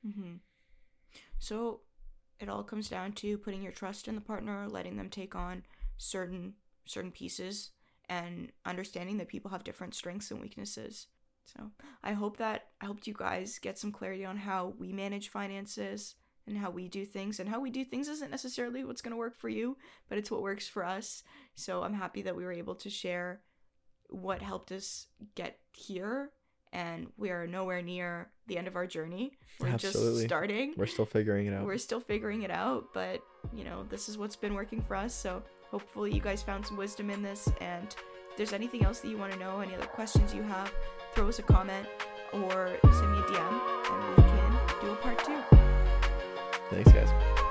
Mm-hmm. 0.07 0.33
So 1.39 1.81
it 2.39 2.49
all 2.49 2.63
comes 2.63 2.87
down 2.87 3.13
to 3.13 3.37
putting 3.39 3.63
your 3.63 3.71
trust 3.71 4.07
in 4.07 4.13
the 4.13 4.21
partner, 4.21 4.67
letting 4.69 4.97
them 4.97 5.09
take 5.09 5.35
on 5.35 5.63
certain 5.97 6.53
certain 6.85 7.11
pieces, 7.11 7.71
and 8.09 8.51
understanding 8.65 9.17
that 9.17 9.29
people 9.29 9.49
have 9.49 9.63
different 9.63 9.95
strengths 9.95 10.29
and 10.29 10.39
weaknesses. 10.39 11.07
So 11.45 11.71
I 12.03 12.13
hope 12.13 12.37
that 12.37 12.67
I 12.79 12.85
hope 12.85 13.07
you 13.07 13.15
guys 13.17 13.57
get 13.59 13.79
some 13.79 13.91
clarity 13.91 14.23
on 14.23 14.37
how 14.37 14.73
we 14.77 14.91
manage 14.91 15.29
finances 15.29 16.15
and 16.47 16.57
how 16.57 16.69
we 16.69 16.87
do 16.87 17.05
things. 17.05 17.39
And 17.39 17.49
how 17.49 17.59
we 17.59 17.69
do 17.69 17.83
things 17.83 18.07
isn't 18.07 18.31
necessarily 18.31 18.83
what's 18.83 19.01
going 19.01 19.11
to 19.11 19.17
work 19.17 19.35
for 19.35 19.49
you, 19.49 19.77
but 20.09 20.17
it's 20.17 20.31
what 20.31 20.41
works 20.41 20.67
for 20.67 20.85
us. 20.85 21.23
So 21.55 21.83
I'm 21.83 21.93
happy 21.93 22.21
that 22.23 22.35
we 22.35 22.43
were 22.43 22.51
able 22.51 22.75
to 22.75 22.89
share 22.89 23.41
what 24.09 24.41
helped 24.41 24.71
us 24.71 25.07
get 25.35 25.59
here 25.71 26.31
and 26.73 27.07
we 27.17 27.29
are 27.29 27.45
nowhere 27.45 27.81
near 27.81 28.29
the 28.47 28.57
end 28.57 28.67
of 28.67 28.75
our 28.75 28.87
journey. 28.87 29.37
We're 29.59 29.67
Absolutely. 29.67 30.13
just 30.21 30.25
starting. 30.25 30.73
We're 30.75 30.87
still 30.87 31.05
figuring 31.05 31.45
it 31.45 31.53
out. 31.53 31.65
We're 31.65 31.77
still 31.77 31.99
figuring 31.99 32.41
it 32.41 32.51
out, 32.51 32.87
but 32.93 33.21
you 33.53 33.63
know, 33.63 33.85
this 33.89 34.09
is 34.09 34.17
what's 34.17 34.35
been 34.35 34.55
working 34.55 34.81
for 34.81 34.95
us. 34.95 35.13
So 35.13 35.43
hopefully 35.69 36.13
you 36.13 36.19
guys 36.19 36.41
found 36.41 36.65
some 36.65 36.75
wisdom 36.75 37.09
in 37.09 37.21
this. 37.21 37.47
And 37.61 37.95
if 38.31 38.37
there's 38.37 38.53
anything 38.53 38.83
else 38.83 38.99
that 39.01 39.09
you 39.09 39.17
want 39.17 39.31
to 39.33 39.39
know, 39.39 39.59
any 39.59 39.75
other 39.75 39.85
questions 39.85 40.33
you 40.33 40.41
have, 40.41 40.73
throw 41.13 41.29
us 41.29 41.39
a 41.39 41.43
comment 41.43 41.87
or 42.33 42.75
send 42.81 43.11
me 43.11 43.19
a 43.19 43.21
DM 43.21 43.61
and 43.91 44.17
we 44.17 44.23
can 44.23 44.81
do 44.81 44.91
a 44.91 44.95
part 44.95 45.23
two. 45.23 45.62
Thanks, 46.73 46.91
guys. 46.91 47.42